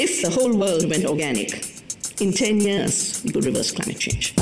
If 0.00 0.22
the 0.22 0.28
whole 0.28 0.56
world 0.56 0.88
went 0.88 1.04
organic, 1.06 1.60
in 2.20 2.30
10 2.30 2.60
years, 2.60 3.20
we 3.24 3.32
could 3.32 3.44
reverse 3.44 3.72
climate 3.72 4.00
change. 4.00 4.32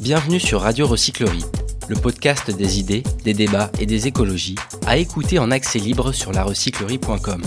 Bienvenue 0.00 0.40
sur 0.40 0.62
Radio 0.62 0.86
Recyclerie, 0.86 1.44
le 1.88 1.94
podcast 1.96 2.50
des 2.50 2.80
idées, 2.80 3.02
des 3.24 3.34
débats 3.34 3.70
et 3.78 3.84
des 3.84 4.06
écologies, 4.06 4.54
à 4.86 4.96
écouter 4.96 5.38
en 5.38 5.50
accès 5.50 5.78
libre 5.78 6.12
sur 6.12 6.32
larecyclerie.com. 6.32 7.42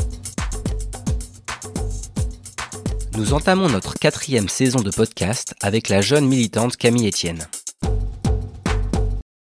Nous 3.18 3.33
entamons 3.33 3.68
notre 3.68 3.96
quatrième 3.96 4.47
saison 4.47 4.82
de 4.82 4.92
podcast 4.92 5.56
avec 5.64 5.89
la 5.89 6.01
jeune 6.01 6.28
militante 6.28 6.78
Camille 6.78 7.07
Etienne. 7.07 7.47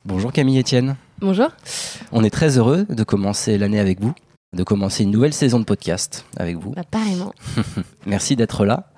Bonjour 0.03 0.33
Camille 0.33 0.59
Etienne. 0.59 0.97
Bonjour. 1.19 1.51
On 2.11 2.25
est 2.25 2.29
très 2.29 2.57
heureux 2.57 2.85
de 2.89 3.03
commencer 3.05 3.57
l'année 3.57 3.79
avec 3.79 4.01
vous, 4.01 4.13
de 4.53 4.63
commencer 4.63 5.03
une 5.03 5.11
nouvelle 5.11 5.33
saison 5.33 5.59
de 5.59 5.63
podcast 5.63 6.25
avec 6.35 6.57
vous. 6.57 6.71
Bah, 6.71 6.83
pareillement. 6.89 7.33
Merci 8.05 8.35
d'être 8.35 8.65
là. 8.65 8.91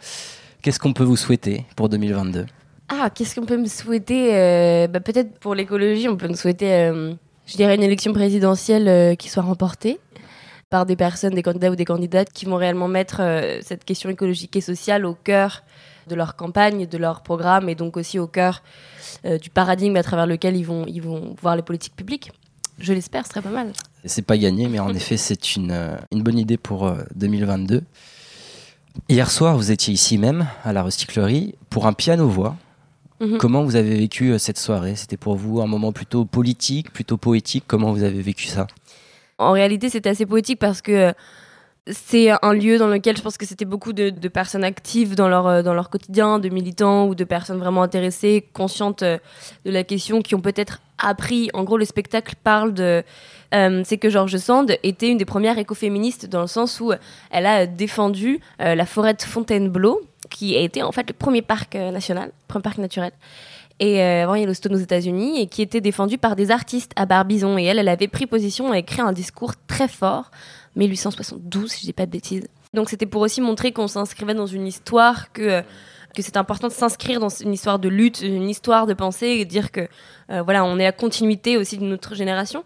Qu'est-ce 0.64 0.80
qu'on 0.80 0.94
peut 0.94 1.04
vous 1.04 1.16
souhaiter 1.16 1.66
pour 1.76 1.90
2022 1.90 2.48
Ah, 2.90 3.12
qu'est-ce 3.14 3.40
qu'on 3.40 3.46
peut 3.46 3.58
me 3.58 3.68
souhaiter 3.68 4.36
euh, 4.36 4.88
bah, 4.88 5.00
Peut-être 5.00 5.38
pour 5.40 5.54
l'écologie, 5.54 6.10
on 6.10 6.18
peut 6.18 6.28
me 6.28 6.34
souhaiter, 6.34 6.74
euh, 6.74 7.14
je 7.46 7.56
dirais, 7.56 7.76
une 7.76 7.84
élection 7.84 8.14
présidentielle 8.14 8.88
euh, 8.88 9.14
qui 9.14 9.30
soit 9.30 9.44
remportée 9.44 10.00
par 10.72 10.88
des 10.88 10.96
personnes, 10.96 11.36
des 11.36 11.44
candidats 11.44 11.70
ou 11.70 11.76
des 11.76 11.86
candidates 11.86 12.32
qui 12.34 12.46
vont 12.46 12.56
réellement 12.56 12.88
mettre 12.88 13.22
cette 13.62 13.86
question 13.86 14.10
écologique 14.10 14.56
et 14.56 14.62
sociale 14.62 15.06
au 15.06 15.14
cœur 15.14 15.62
de 16.08 16.16
leur 16.16 16.36
campagne, 16.36 16.88
de 16.88 16.98
leur 16.98 17.22
programme 17.22 17.70
et 17.70 17.76
donc 17.76 17.96
aussi 17.96 18.18
au 18.18 18.26
cœur 18.26 18.64
du 19.24 19.52
paradigme 19.52 19.98
à 19.98 20.02
travers 20.02 20.26
lequel 20.26 20.58
ils 20.58 20.66
vont, 20.66 20.86
ils 20.88 21.04
vont 21.04 21.36
voir 21.40 21.56
les 21.56 21.62
politiques 21.62 21.96
publiques. 21.96 22.32
Je 22.80 22.92
l'espère, 22.92 23.28
ce 23.28 23.34
serait 23.34 23.44
pas 23.44 23.52
mal. 23.52 23.72
C'est 24.06 24.26
pas 24.26 24.38
gagné, 24.38 24.68
mais 24.68 24.80
en 24.80 24.94
effet, 24.94 25.18
c'est 25.18 25.56
une, 25.56 25.72
euh, 25.72 25.98
une 26.12 26.24
bonne 26.24 26.38
idée 26.38 26.58
pour 26.58 26.88
euh, 26.88 27.04
2022. 27.16 27.84
Hier 29.10 29.32
soir, 29.32 29.58
vous 29.58 29.72
étiez 29.72 29.94
ici 29.94 30.18
même, 30.18 30.48
à 30.64 30.74
la 30.74 30.84
recyclerie, 30.84 31.56
pour 31.70 31.88
un 31.88 31.94
piano-voix. 31.94 32.56
Mhm. 33.20 33.38
Comment 33.38 33.64
vous 33.64 33.76
avez 33.76 33.96
vécu 33.96 34.32
euh, 34.32 34.38
cette 34.38 34.58
soirée? 34.58 34.96
C'était 34.96 35.18
pour 35.18 35.36
vous 35.36 35.62
un 35.62 35.68
moment 35.68 35.92
plutôt 35.92 36.26
politique, 36.26 36.92
plutôt 36.92 37.18
poétique? 37.18 37.64
Comment 37.68 37.92
vous 37.92 38.04
avez 38.04 38.22
vécu 38.22 38.48
ça? 38.48 38.68
En 39.38 39.52
réalité, 39.52 39.90
c'était 39.90 40.10
assez 40.10 40.26
poétique 40.26 40.60
parce 40.60 40.82
que 40.82 40.92
euh, 40.92 41.14
c'est 41.88 42.32
un 42.42 42.54
lieu 42.54 42.78
dans 42.78 42.88
lequel 42.88 43.18
je 43.18 43.22
pense 43.22 43.38
que 43.38 43.46
c'était 43.46 43.66
beaucoup 43.66 43.92
de, 43.92 44.10
personnes 44.30 44.64
actives 44.64 45.16
dans 45.16 45.28
leur, 45.28 45.48
euh, 45.48 45.62
dans 45.64 45.74
leur 45.74 45.90
quotidien, 45.90 46.40
de 46.40 46.48
militants 46.50 47.08
ou 47.08 47.16
de 47.16 47.24
personnes 47.26 47.60
vraiment 47.60 47.84
intéressées, 47.84 48.48
conscientes 48.54 49.04
euh, 49.04 49.18
de 49.66 49.72
la 49.72 49.84
question, 49.84 50.22
qui 50.22 50.34
ont 50.34 50.40
peut-être 50.40 50.80
appris. 50.98 51.50
En 51.54 51.64
gros, 51.64 51.78
le 51.78 51.86
spectacle 51.86 52.36
parle 52.42 52.74
de. 52.74 53.04
euh, 53.54 53.82
c'est 53.84 53.98
que 53.98 54.10
George 54.10 54.38
Sand 54.38 54.78
était 54.84 55.10
une 55.10 55.18
des 55.18 55.26
premières 55.26 55.58
écoféministes 55.58 56.26
dans 56.26 56.42
le 56.42 56.48
sens 56.48 56.80
où 56.80 56.94
elle 57.32 57.46
a 57.46 57.66
défendu 57.66 58.40
la 58.60 58.86
forêt 58.86 59.14
de 59.14 59.22
Fontainebleau, 59.22 60.02
qui 60.30 60.56
a 60.56 60.62
été 60.62 60.82
en 60.84 60.92
fait 60.92 61.08
le 61.10 61.14
premier 61.14 61.42
parc 61.42 61.76
national, 61.76 62.32
premier 62.48 62.64
parc 62.64 62.78
naturel. 62.78 63.12
Et 63.80 64.02
euh, 64.02 64.24
avant 64.24 64.36
Yellowstone 64.36 64.76
aux 64.76 64.80
États-Unis, 64.80 65.42
et 65.42 65.48
qui 65.48 65.62
était 65.62 65.82
défendu 65.82 66.18
par 66.18 66.36
des 66.36 66.52
artistes 66.52 66.92
à 66.96 67.06
Barbizon. 67.06 67.58
Et 67.58 67.64
elle, 67.64 67.80
elle 67.80 67.90
avait 67.90 68.08
pris 68.08 68.28
position 68.28 68.74
et 68.74 68.80
écrit 68.80 69.02
un 69.02 69.12
discours 69.12 69.54
très 69.68 69.88
fort, 69.88 70.32
1872, 70.76 71.72
si 71.72 71.82
je 71.82 71.86
dis 71.86 71.94
pas 71.94 72.06
de 72.06 72.12
bêtises. 72.12 72.48
Donc 72.74 72.90
c'était 72.90 73.06
pour 73.06 73.22
aussi 73.22 73.42
montrer 73.42 73.72
qu'on 73.72 73.88
s'inscrivait 73.88 74.34
dans 74.34 74.48
une 74.48 74.66
histoire, 74.68 75.32
que, 75.32 75.62
que 76.16 76.22
c'est 76.22 76.38
important 76.38 76.68
de 76.68 76.74
s'inscrire 76.74 77.20
dans 77.20 77.30
une 77.30 77.54
histoire 77.54 77.80
de 77.80 77.90
lutte, 77.90 78.22
une 78.22 78.50
histoire 78.50 78.88
de 78.88 78.94
pensée, 78.94 79.28
et 79.28 79.46
dire 79.46 79.72
que 79.72 79.88
euh, 80.32 80.42
voilà, 80.42 80.66
on 80.66 80.80
est 80.80 80.84
la 80.84 80.92
continuité 80.92 81.58
aussi 81.58 81.78
de 81.78 81.84
notre 81.84 82.16
génération. 82.16 82.64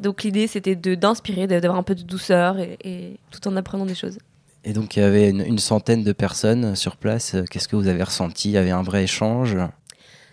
Donc 0.00 0.22
l'idée, 0.22 0.46
c'était 0.46 0.74
de- 0.74 0.94
d'inspirer, 0.94 1.46
d'avoir 1.46 1.76
un 1.78 1.82
peu 1.82 1.94
de 1.94 2.02
douceur, 2.02 2.58
et, 2.58 2.78
et 2.82 3.16
tout 3.30 3.46
en 3.46 3.56
apprenant 3.56 3.86
des 3.86 3.94
choses. 3.94 4.18
Et 4.64 4.72
donc, 4.72 4.96
il 4.96 5.00
y 5.00 5.02
avait 5.02 5.28
une, 5.28 5.42
une 5.42 5.58
centaine 5.58 6.02
de 6.04 6.12
personnes 6.12 6.74
sur 6.74 6.96
place. 6.96 7.36
Qu'est-ce 7.50 7.68
que 7.68 7.76
vous 7.76 7.86
avez 7.86 8.02
ressenti? 8.02 8.48
Il 8.48 8.52
y 8.52 8.56
avait 8.56 8.70
un 8.70 8.82
vrai 8.82 9.04
échange? 9.04 9.58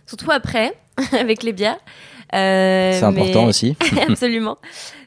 Surtout 0.07 0.31
après, 0.31 0.73
avec 1.11 1.43
les 1.43 1.51
bières. 1.51 1.77
Euh, 2.33 2.93
C'est 2.97 3.03
important 3.03 3.41
mais- 3.43 3.49
aussi. 3.49 3.75
Absolument. 4.09 4.57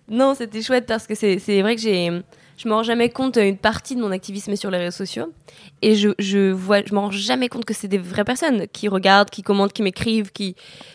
Non, 0.09 0.35
c'était 0.35 0.63
chouette 0.63 0.87
parce 0.87 1.07
que 1.07 1.15
c'est 1.15 1.39
c'est 1.39 1.63
vrai 1.63 1.77
que 1.77 1.81
j'ai. 1.83 2.11
Je 2.57 2.69
me 2.69 2.75
rends 2.75 2.85
jamais 2.85 3.09
compte, 3.09 3.37
une 3.37 3.57
partie 3.57 3.97
de 3.97 4.01
mon 4.01 4.13
activisme 4.13 4.53
est 4.53 4.57
sur 4.57 4.71
les 4.71 4.79
réseaux 4.79 4.97
sociaux. 4.97 5.33
Et 5.83 5.97
je, 5.97 6.11
je 6.21 6.53
vois, 6.53 6.83
je 6.87 6.95
me 6.95 7.01
rends 7.01 7.11
jamais 7.11 7.49
compte 7.49 7.65
que 7.65 7.75
c'est 7.75 7.89
des 7.89 7.99
vraies 7.99 8.23
personnes 8.23 8.69
qui 8.73 8.87
regardent, 8.87 9.29
qui 9.29 9.43
commentent, 9.43 9.73
qui 9.73 9.83
m'écrivent, 9.83 10.31
qui, 10.31 10.55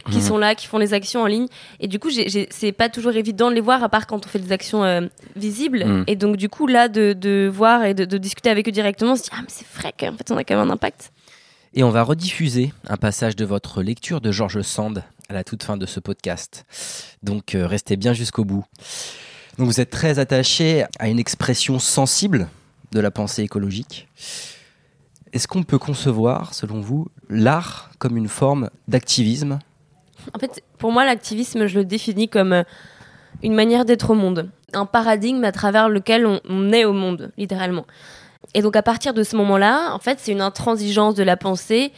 qui 0.09 0.17
Mhm. 0.19 0.23
sont 0.23 0.37
là, 0.37 0.55
qui 0.55 0.67
font 0.67 0.77
les 0.77 0.93
actions 0.93 1.21
en 1.21 1.25
ligne. 1.25 1.47
Et 1.81 1.89
du 1.89 1.99
coup, 1.99 2.09
c'est 2.11 2.71
pas 2.71 2.87
toujours 2.87 3.11
évident 3.11 3.49
de 3.49 3.55
les 3.55 3.61
voir, 3.61 3.83
à 3.83 3.89
part 3.89 4.07
quand 4.07 4.25
on 4.25 4.29
fait 4.29 4.39
des 4.39 4.53
actions 4.53 4.85
euh, 4.85 5.01
visibles. 5.35 5.83
Mhm. 5.85 6.03
Et 6.07 6.15
donc, 6.15 6.37
du 6.37 6.47
coup, 6.47 6.65
là, 6.65 6.87
de, 6.87 7.11
de 7.11 7.51
voir 7.53 7.83
et 7.83 7.93
de, 7.93 8.05
de 8.05 8.17
discuter 8.17 8.49
avec 8.49 8.65
eux 8.69 8.71
directement, 8.71 9.11
on 9.11 9.15
se 9.17 9.23
dit, 9.23 9.29
ah, 9.33 9.39
mais 9.41 9.49
c'est 9.49 9.67
vrai 9.81 9.91
qu'en 9.99 10.13
fait, 10.15 10.31
on 10.31 10.37
a 10.37 10.45
quand 10.45 10.55
même 10.55 10.69
un 10.69 10.71
impact. 10.71 11.11
Et 11.75 11.84
on 11.84 11.91
va 11.91 12.02
rediffuser 12.02 12.74
un 12.88 12.97
passage 12.97 13.35
de 13.35 13.46
votre 13.46 13.84
lecture 13.84 14.22
de 14.22 14.31
Georges 14.31 14.63
Sand 14.63 15.03
à 15.30 15.34
la 15.34 15.44
toute 15.44 15.63
fin 15.63 15.78
de 15.78 15.85
ce 15.85 16.00
podcast. 16.00 16.66
Donc 17.22 17.53
euh, 17.53 17.68
restez 17.68 17.96
bien 17.96 18.13
jusqu'au 18.13 18.44
bout. 18.44 18.66
Donc 19.59 19.68
vous 19.68 19.80
êtes 19.80 19.91
très 19.91 20.18
attaché 20.18 20.85
à 20.97 21.09
une 21.09 21.19
expression 21.19 21.78
sensible 21.78 22.47
de 22.91 23.00
la 23.00 23.12
pensée 23.12 23.44
écologique. 23.44 24.07
Est-ce 25.31 25.47
qu'on 25.47 25.62
peut 25.62 25.78
concevoir, 25.78 26.56
selon 26.56 26.81
vous, 26.81 27.07
l'art 27.30 27.91
comme 28.00 28.18
une 28.18 28.30
forme 28.30 28.72
d'activisme? 28.88 29.59
En 30.34 30.40
fait, 30.40 30.63
pour 30.80 30.91
moi, 30.91 31.06
l'activisme, 31.06 31.68
je 31.68 31.78
le 31.78 31.86
définis 31.86 32.30
comme 32.30 32.53
euh, 32.53 32.63
une 33.44 33.53
manière 33.53 33.86
d'être 33.86 34.09
au 34.09 34.16
monde, 34.16 34.50
un 34.74 34.88
paradigme 34.88 35.44
à 35.44 35.51
travers 35.51 35.88
lequel 35.88 36.25
on, 36.25 36.41
on 36.50 36.74
est 36.74 36.86
au 36.86 36.94
monde, 36.94 37.31
littéralement. 37.38 37.86
Et 38.53 38.61
donc, 38.61 38.75
à 38.75 38.81
partir 38.81 39.13
de 39.13 39.23
ce 39.23 39.35
moment-là, 39.35 39.94
en 39.94 40.00
fait, 40.00 40.19
c'est 40.19 40.31
une 40.31 40.41
intransigeance 40.41 41.16
de 41.16 41.23
la 41.23 41.38
pensée 41.38 41.91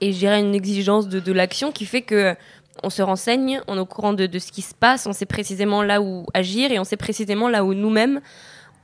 et 0.00 0.12
je 0.12 0.26
une 0.26 0.54
exigence 0.54 1.08
de, 1.08 1.32
l'action 1.32 1.72
qui 1.72 1.86
fait 1.86 2.02
que 2.02 2.34
on 2.82 2.90
se 2.90 3.00
renseigne, 3.00 3.62
on 3.68 3.76
est 3.76 3.80
au 3.80 3.86
courant 3.86 4.12
de, 4.12 4.38
ce 4.38 4.52
qui 4.52 4.60
se 4.60 4.74
passe, 4.74 5.06
on 5.06 5.14
sait 5.14 5.24
précisément 5.24 5.82
là 5.82 6.02
où 6.02 6.26
agir 6.34 6.70
et 6.70 6.78
on 6.78 6.84
sait 6.84 6.98
précisément 6.98 7.48
là 7.48 7.64
où 7.64 7.72
nous-mêmes, 7.72 8.20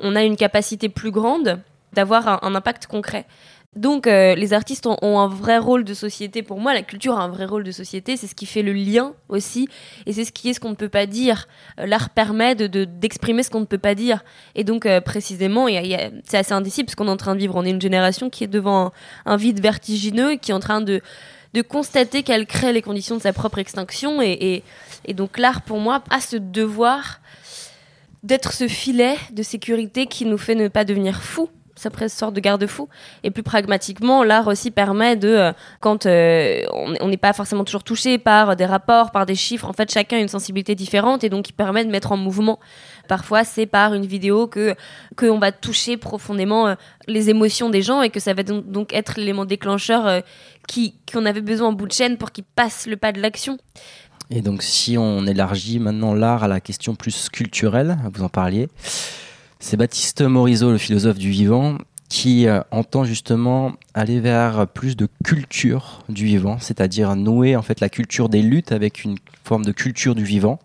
on 0.01 0.17
a 0.17 0.23
une 0.23 0.37
capacité 0.37 0.89
plus 0.89 1.11
grande 1.11 1.61
d'avoir 1.93 2.43
un 2.43 2.55
impact 2.55 2.87
concret. 2.87 3.27
Donc, 3.75 4.07
euh, 4.07 4.35
les 4.35 4.53
artistes 4.53 4.87
ont, 4.87 5.19
un 5.19 5.29
vrai 5.29 5.57
rôle 5.57 5.85
de 5.85 5.95
société. 5.95 6.43
Pour 6.43 6.61
moi, 6.61 6.75
la 6.75 6.83
culture 6.83 7.19
a 7.19 7.23
un 7.23 7.29
vrai 7.29 7.47
rôle 7.47 7.65
de 7.65 7.73
société. 7.73 8.19
C'est 8.19 8.27
ce 8.27 8.35
qui 8.35 8.45
fait 8.45 8.61
le 8.61 8.75
lien 8.75 9.15
aussi. 9.31 9.67
Et 10.05 10.13
c'est 10.13 10.27
ce 10.27 10.33
qui 10.33 10.51
est 10.51 10.53
ce 10.53 10.61
qu'on 10.61 10.69
ne 10.71 10.75
peut 10.75 10.91
pas 10.91 11.07
dire. 11.07 11.49
Euh, 11.81 11.87
L'art 11.87 12.11
permet 12.11 12.55
de- 12.55 12.67
de- 12.67 12.85
d'exprimer 12.85 13.43
ce 13.43 13.49
qu'on 13.49 13.61
ne 13.61 13.65
peut 13.65 13.79
pas 13.79 13.95
dire. 13.95 14.25
Et 14.55 14.63
donc, 14.65 14.85
euh, 14.85 15.01
précisément, 15.01 15.69
c'est 16.25 16.37
assez 16.37 16.53
indicible 16.53 16.91
ce 16.91 16.97
qu'on 16.97 17.09
est 17.09 17.11
en 17.11 17.17
train 17.17 17.35
de 17.35 17.41
vivre. 17.41 17.55
On 17.57 17.65
est 17.65 17.71
une 17.71 17.81
génération 17.81 18.29
qui 18.29 18.45
est 18.45 18.49
devant 18.49 18.87
un, 18.87 18.93
un 19.33 19.37
vide 19.37 19.61
vertigineux 19.63 20.35
qui 20.37 20.51
est 20.51 20.55
en 20.55 20.61
train 20.61 20.83
de, 20.83 21.01
de 21.55 21.63
constater 21.63 22.23
qu'elle 22.23 22.47
crée 22.47 22.75
les 22.75 22.83
conditions 22.83 23.17
de 23.17 23.23
sa 23.23 23.33
propre 23.33 23.59
extinction. 23.59 24.21
Et, 24.21 24.33
et- 24.33 24.63
et 25.07 25.15
donc, 25.15 25.39
l'art, 25.39 25.63
pour 25.63 25.79
moi, 25.79 26.05
a 26.11 26.21
ce 26.21 26.37
devoir 26.37 27.21
d'être 28.23 28.53
ce 28.53 28.69
filet 28.69 29.17
de 29.33 29.43
sécurité 29.43 30.05
qui 30.07 30.27
nous 30.27 30.39
fait 30.39 30.55
ne 30.55 30.69
pas 30.69 30.85
devenir 30.85 31.23
fous. 31.23 31.49
Ça 31.83 31.91
presque 31.91 32.17
sorte 32.17 32.35
de 32.35 32.39
garde-fou. 32.39 32.89
Et 33.25 33.33
plus 33.33 33.43
pragmatiquement, 33.43 34.23
l'art 34.23 34.47
aussi 34.47 34.71
permet 34.71 35.17
de, 35.17 35.27
euh, 35.27 35.53
quand 35.81 36.07
euh, 36.07 36.63
on 36.71 37.09
n'est 37.09 37.17
pas 37.17 37.33
forcément 37.33 37.65
toujours 37.65 37.83
touché 37.83 38.19
par 38.19 38.55
des 38.55 38.67
rapports, 38.67 39.11
par 39.11 39.27
des 39.27 39.35
chiffres, 39.35 39.67
en 39.69 39.73
fait, 39.73 39.91
chacun 39.91 40.19
a 40.19 40.21
une 40.21 40.29
sensibilité 40.29 40.77
différente 40.77 41.25
et 41.25 41.29
donc 41.29 41.49
il 41.49 41.55
permet 41.55 41.85
de 41.85 41.91
mettre 41.91 42.13
en 42.13 42.17
mouvement. 42.17 42.61
Parfois, 43.09 43.43
c'est 43.43 43.67
par 43.67 43.95
une 43.95 44.07
vidéo 44.07 44.47
que 44.47 44.77
qu'on 45.17 45.41
va 45.41 45.51
toucher 45.51 45.97
profondément 45.97 46.69
euh, 46.69 46.75
les 47.09 47.31
émotions 47.31 47.69
des 47.69 47.83
gens 47.83 48.01
et 48.01 48.11
que 48.11 48.21
ça 48.21 48.33
va 48.33 48.45
donc, 48.45 48.93
être 48.93 49.15
l'élément 49.19 49.45
déclencheur 49.45 50.23
qui 50.69 50.95
qu'on 51.13 51.27
avait 51.27 51.41
besoin 51.41 51.71
en 51.71 51.73
bout 51.73 51.89
de 51.89 51.93
chaîne 51.93 52.17
pour 52.17 52.31
qu'ils 52.31 52.45
passent 52.45 52.87
le 52.87 52.97
pas 52.97 53.11
de 53.11 53.21
l'action. 53.21 53.59
Et 54.31 54.41
donc 54.41 54.63
si 54.63 54.97
on 54.97 55.27
élargit 55.27 55.81
maintenant 55.81 56.15
l'art 56.15 56.45
à 56.45 56.49
la 56.49 56.61
question 56.61 56.95
plus 56.95 57.29
culturelle, 57.29 57.99
vous 58.15 58.23
en 58.23 58.29
parliez, 58.29 58.69
c'est 59.63 59.77
Baptiste 59.77 60.23
Morisot, 60.23 60.73
le 60.73 60.79
philosophe 60.79 61.19
du 61.19 61.31
vivant, 61.31 61.79
qui 62.09 62.49
euh, 62.49 62.61
entend 62.73 63.05
justement 63.05 63.73
aller 63.95 64.19
vers 64.19 64.67
plus 64.67 64.97
de 64.97 65.09
culture 65.25 66.03
du 66.09 66.27
vivant, 66.27 66.59
c'est-à-dire 66.59 67.15
nouer 67.15 67.55
en 67.55 67.63
fait 67.63 67.81
la 67.81 67.89
culture 67.89 68.29
des 68.29 68.43
luttes 68.43 68.73
avec 68.73 69.05
une 69.05 69.17
forme 69.45 69.65
de 69.65 69.71
culture 69.71 70.17
du 70.17 70.25
vivant. 70.25 70.59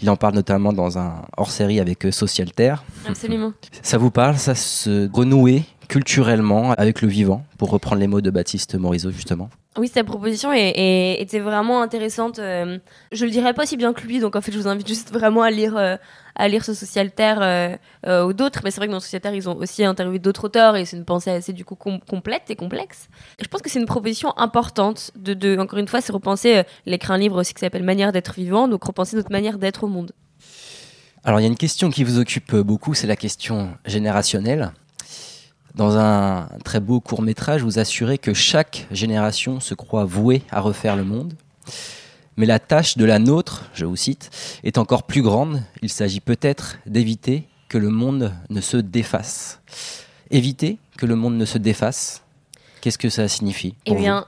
Il 0.00 0.08
en 0.08 0.16
parle 0.16 0.34
notamment 0.34 0.72
dans 0.72 0.98
un 0.98 1.22
hors-série 1.36 1.80
avec 1.80 2.06
euh, 2.06 2.12
Social 2.12 2.52
Terre. 2.52 2.84
Absolument. 3.06 3.52
Ça 3.82 3.98
vous 3.98 4.12
parle, 4.12 4.38
ça 4.38 4.54
se 4.54 5.10
renouer 5.12 5.64
culturellement 5.88 6.72
avec 6.72 7.02
le 7.02 7.08
vivant, 7.08 7.44
pour 7.58 7.70
reprendre 7.70 8.00
les 8.00 8.06
mots 8.06 8.20
de 8.20 8.30
Baptiste 8.30 8.76
Morisot 8.76 9.10
justement? 9.10 9.50
Oui, 9.78 9.88
sa 9.88 10.02
proposition 10.04 10.52
est- 10.52 11.20
était 11.20 11.38
vraiment 11.38 11.80
intéressante. 11.82 12.38
euh, 12.38 12.78
je 13.12 13.24
le 13.24 13.30
dirais 13.30 13.54
pas 13.54 13.62
aussi 13.62 13.76
bien 13.76 13.92
que 13.92 14.02
lui, 14.02 14.18
donc 14.18 14.34
en 14.36 14.40
fait, 14.40 14.50
je 14.52 14.58
vous 14.58 14.68
invite 14.68 14.88
juste 14.88 15.12
vraiment 15.12 15.42
à 15.42 15.50
lire, 15.50 15.76
euh, 15.76 15.96
à 16.34 16.48
lire 16.48 16.64
ce 16.64 16.74
Socialterre 16.74 17.38
euh, 17.42 17.76
euh, 18.06 18.24
ou 18.26 18.32
d'autres. 18.32 18.60
Mais 18.64 18.70
c'est 18.70 18.80
vrai 18.80 18.86
que 18.88 18.92
dans 18.92 19.00
Socialterre, 19.00 19.34
ils 19.34 19.48
ont 19.48 19.56
aussi 19.56 19.84
interviewé 19.84 20.18
d'autres 20.18 20.44
auteurs 20.44 20.76
et 20.76 20.84
c'est 20.84 20.96
une 20.96 21.04
pensée 21.04 21.30
assez 21.30 21.52
du 21.52 21.64
coup 21.64 21.76
com- 21.76 22.00
complète 22.08 22.42
et 22.50 22.56
complexe. 22.56 23.08
Je 23.40 23.46
pense 23.46 23.62
que 23.62 23.70
c'est 23.70 23.78
une 23.78 23.86
proposition 23.86 24.36
importante 24.36 25.12
de, 25.16 25.56
encore 25.58 25.78
une 25.78 25.88
fois, 25.88 26.00
c'est 26.00 26.12
repenser. 26.12 26.56
euh, 26.58 26.62
il 26.86 26.92
a 26.92 26.96
écrit 26.96 27.12
un 27.12 27.32
aussi 27.32 27.54
qui 27.54 27.60
s'appelle 27.60 27.84
Manière 27.84 28.12
d'être 28.12 28.34
vivant, 28.34 28.66
donc 28.68 28.82
repenser 28.84 29.16
notre 29.16 29.30
manière 29.32 29.58
d'être 29.58 29.84
au 29.84 29.88
monde. 29.88 30.12
Alors 31.24 31.40
il 31.40 31.42
y 31.42 31.46
a 31.46 31.48
une 31.48 31.56
question 31.56 31.90
qui 31.90 32.04
vous 32.04 32.18
occupe 32.18 32.54
beaucoup, 32.56 32.94
c'est 32.94 33.06
la 33.06 33.16
question 33.16 33.70
générationnelle. 33.84 34.72
Dans 35.78 35.96
un 35.96 36.48
très 36.64 36.80
beau 36.80 36.98
court 36.98 37.22
métrage, 37.22 37.62
vous 37.62 37.78
assurez 37.78 38.18
que 38.18 38.34
chaque 38.34 38.88
génération 38.90 39.60
se 39.60 39.74
croit 39.74 40.04
vouée 40.04 40.42
à 40.50 40.58
refaire 40.58 40.96
le 40.96 41.04
monde. 41.04 41.34
Mais 42.36 42.46
la 42.46 42.58
tâche 42.58 42.96
de 42.96 43.04
la 43.04 43.20
nôtre, 43.20 43.70
je 43.74 43.84
vous 43.84 43.94
cite, 43.94 44.28
est 44.64 44.76
encore 44.76 45.04
plus 45.04 45.22
grande. 45.22 45.62
Il 45.80 45.88
s'agit 45.88 46.18
peut-être 46.18 46.80
d'éviter 46.86 47.46
que 47.68 47.78
le 47.78 47.90
monde 47.90 48.34
ne 48.50 48.60
se 48.60 48.76
défasse. 48.76 49.60
Éviter 50.32 50.78
que 50.96 51.06
le 51.06 51.14
monde 51.14 51.36
ne 51.36 51.44
se 51.44 51.58
défasse, 51.58 52.24
qu'est-ce 52.80 52.98
que 52.98 53.08
ça 53.08 53.28
signifie 53.28 53.76
Eh 53.86 53.94
bien, 53.94 54.26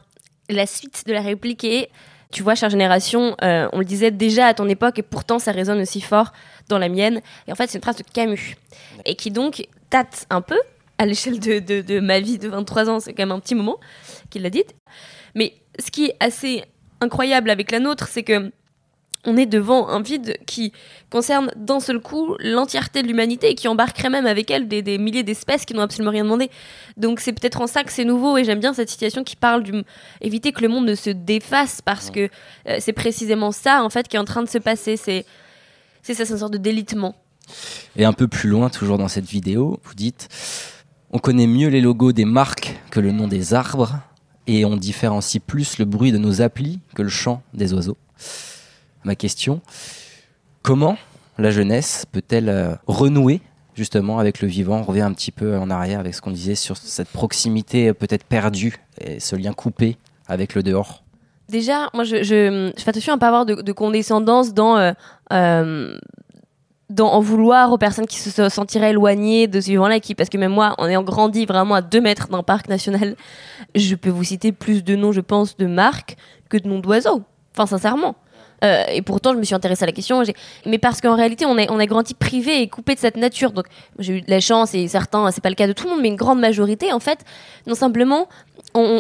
la 0.49 0.67
suite 0.67 1.03
de 1.05 1.13
la 1.13 1.21
réplique 1.21 1.65
est 1.65 1.91
tu 2.31 2.45
vois, 2.45 2.55
chère 2.55 2.71
génération, 2.71 3.35
euh, 3.43 3.69
on 3.73 3.81
le 3.81 3.85
disait 3.85 4.13
déjà 4.13 4.47
à 4.47 4.55
ton 4.55 4.69
époque 4.69 5.01
et 5.01 5.03
pourtant 5.03 5.41
ça 5.41 5.51
résonne 5.51 5.81
aussi 5.81 6.01
fort 6.01 6.33
dans 6.69 6.79
la 6.79 6.89
mienne. 6.89 7.23
Et 7.49 7.53
en 7.53 7.57
fait, 7.57 7.69
c'est 7.69 7.79
une 7.79 7.83
phrase 7.83 7.97
de 7.97 8.05
Camus 8.05 8.57
et 9.05 9.17
qui 9.17 9.33
donc 9.33 9.67
date 9.91 10.27
un 10.31 10.43
peu 10.43 10.61
à 11.01 11.07
l'échelle 11.07 11.41
de, 11.41 11.59
de- 11.61 11.81
de 11.83 12.01
ma 12.01 12.21
vie 12.21 12.39
de 12.39 12.49
23 12.49 12.91
ans, 12.91 13.01
c'est 13.01 13.13
quand 13.15 13.23
même 13.23 13.33
un 13.33 13.41
petit 13.41 13.55
moment 13.55 13.79
qu'il 14.31 14.43
l'a 14.43 14.51
dite. 14.51 14.75
Mais 15.35 15.55
ce 15.79 15.91
qui 15.91 16.07
est 16.07 16.17
assez 16.21 16.63
incroyable 17.01 17.49
avec 17.51 17.71
la 17.71 17.79
nôtre, 17.81 18.09
c'est 18.09 18.23
que 18.23 18.53
on 19.27 19.37
est 19.37 19.45
devant 19.47 19.89
un 19.89 20.01
vide 20.01 20.39
qui 20.47 20.73
concerne 21.11 21.51
d'un 21.55 21.79
seul 21.81 22.01
coup 22.01 22.37
l'entièreté 22.39 23.03
de 23.03 23.07
l'humanité 23.07 23.51
et 23.51 23.55
qui 23.55 23.69
embarquerait 23.69 24.09
même 24.09 24.25
avec 24.27 24.51
elle 24.51 24.67
des, 24.67 24.81
des 24.81 24.97
milliers 24.97 25.23
d'espèces 25.23 25.67
qui 25.67 25.75
n'ont 25.75 25.83
absolument 25.83 26.11
rien 26.11 26.25
demandé. 26.25 26.51
Donc 26.97 27.21
c'est 27.21 27.35
peut-être 27.35 27.61
en 27.61 27.67
ça 27.67 27.85
que 27.85 27.93
c'est 27.93 28.07
nouveau 28.07 28.39
et 28.39 28.45
j'aime 28.45 28.61
bien 28.61 28.73
cette 28.73 28.89
situation 28.89 29.23
qui 29.23 29.37
parle 29.37 29.63
du 29.63 29.73
éviter 30.23 30.53
que 30.53 30.63
le 30.63 30.69
monde 30.69 30.87
ne 30.87 30.95
se 30.95 31.11
défasse 31.11 31.83
parce 31.83 32.11
que 32.11 32.31
euh, 32.67 32.77
c'est 32.81 32.95
précisément 32.95 33.53
ça 33.53 33.85
en 33.85 33.91
fait 33.91 34.09
qui 34.09 34.17
est 34.17 34.21
en 34.21 34.25
train 34.25 34.43
de 34.43 34.49
se 34.49 34.59
passer. 34.59 34.97
C'est 34.97 35.27
c'est 36.03 36.15
ça, 36.15 36.25
c'est 36.25 36.33
une 36.33 36.39
sorte 36.39 36.55
de 36.55 36.59
délitement. 36.59 37.15
Et 37.97 38.07
un 38.07 38.15
peu 38.15 38.27
plus 38.27 38.49
loin, 38.49 38.71
toujours 38.71 38.97
dans 38.97 39.09
cette 39.09 39.27
vidéo, 39.27 39.81
vous 39.85 39.95
dites 39.95 40.29
On 41.13 41.19
connaît 41.19 41.49
mieux 41.49 41.69
les 41.69 41.81
logos 41.81 42.13
des 42.13 42.25
marques 42.25 42.79
que 42.93 43.01
le 43.01 43.11
nom 43.11 43.27
des 43.27 43.53
arbres, 43.53 43.99
et 44.47 44.65
on 44.65 44.77
différencie 44.77 45.43
plus 45.45 45.79
le 45.79 45.85
bruit 45.85 46.13
de 46.13 46.19
nos 46.19 46.41
applis 46.41 46.79
que 46.95 47.03
le 47.03 47.09
chant 47.09 47.43
des 47.53 47.75
oiseaux. 47.75 47.97
Ma 49.03 49.17
question 49.17 49.61
comment 50.63 50.97
la 51.37 51.51
jeunesse 51.51 52.07
peut-elle 52.13 52.49
euh, 52.49 52.75
renouer 52.87 53.41
justement 53.75 54.21
avec 54.21 54.41
le 54.41 54.47
vivant? 54.47 54.79
On 54.79 54.83
revient 54.85 55.01
un 55.01 55.13
petit 55.13 55.33
peu 55.33 55.57
en 55.57 55.69
arrière 55.69 55.99
avec 55.99 56.15
ce 56.15 56.21
qu'on 56.21 56.31
disait 56.31 56.55
sur 56.55 56.77
cette 56.77 57.09
proximité 57.09 57.89
euh, 57.89 57.95
peut-être 57.95 58.25
perdue 58.25 58.77
et 59.01 59.19
ce 59.19 59.35
lien 59.35 59.53
coupé 59.53 59.97
avec 60.29 60.55
le 60.55 60.63
dehors. 60.63 61.03
Déjà, 61.49 61.89
moi, 61.93 62.05
je, 62.05 62.71
fais 62.77 62.89
attention 62.89 63.15
à 63.15 63.17
ne 63.17 63.21
pas 63.21 63.27
avoir 63.27 63.47
de, 63.47 63.57
de 63.57 63.73
condescendance 63.73 64.55
dans, 64.55 64.95
euh, 65.33 65.99
dans 66.91 67.13
en 67.13 67.21
vouloir 67.21 67.73
aux 67.73 67.79
personnes 67.79 68.07
qui 68.07 68.19
se 68.19 68.49
sentiraient 68.49 68.91
éloignées 68.91 69.47
de 69.47 69.61
ce 69.61 69.71
vivant-là, 69.71 70.01
qui, 70.01 70.15
parce 70.15 70.29
que 70.29 70.37
même 70.37 70.53
moi, 70.53 70.75
en 70.77 70.87
ayant 70.89 71.03
grandi 71.03 71.47
vraiment 71.47 71.77
à 71.77 71.83
deux 71.83 72.01
mètres 72.01 72.29
d'un 72.29 72.43
parc 72.43 72.69
national, 72.69 73.17
je 73.75 73.95
peux 73.95 74.11
vous 74.11 74.25
citer 74.25 74.53
plus 74.53 74.85
de 74.85 74.97
noms, 74.97 75.13
je 75.13 75.21
pense, 75.21 75.57
de 75.57 75.67
marques 75.67 76.17
que 76.49 76.59
de 76.59 76.69
noms 76.69 76.81
d'oiseaux. 76.81 77.23
Enfin, 77.55 77.67
sincèrement. 77.67 78.17
Euh, 78.63 78.85
et 78.93 79.03
pourtant, 79.03 79.33
je 79.33 79.39
me 79.39 79.45
suis 79.45 79.55
intéressée 79.55 79.85
à 79.85 79.87
la 79.87 79.93
question. 79.93 80.23
Mais 80.67 80.79
parce 80.79 81.01
qu'en 81.01 81.17
réalité, 81.17 81.47
on 81.47 81.57
a, 81.57 81.71
on 81.71 81.79
grandi 81.87 82.15
privé 82.15 82.61
et 82.61 82.69
coupé 82.69 82.95
de 82.95 83.01
cette 83.01 83.17
nature. 83.17 83.53
Donc, 83.53 83.67
j'ai 83.99 84.19
eu 84.19 84.21
de 84.21 84.31
la 84.31 84.41
chance, 84.41 84.75
et 84.75 84.89
certains, 84.89 85.31
c'est 85.31 85.41
pas 85.41 85.49
le 85.49 85.55
cas 85.55 85.67
de 85.67 85.73
tout 85.73 85.85
le 85.85 85.91
monde, 85.91 86.01
mais 86.03 86.09
une 86.09 86.17
grande 86.17 86.41
majorité, 86.41 86.93
en 86.93 87.01
fait, 87.01 87.21
non 87.67 87.75
simplement, 87.75 88.29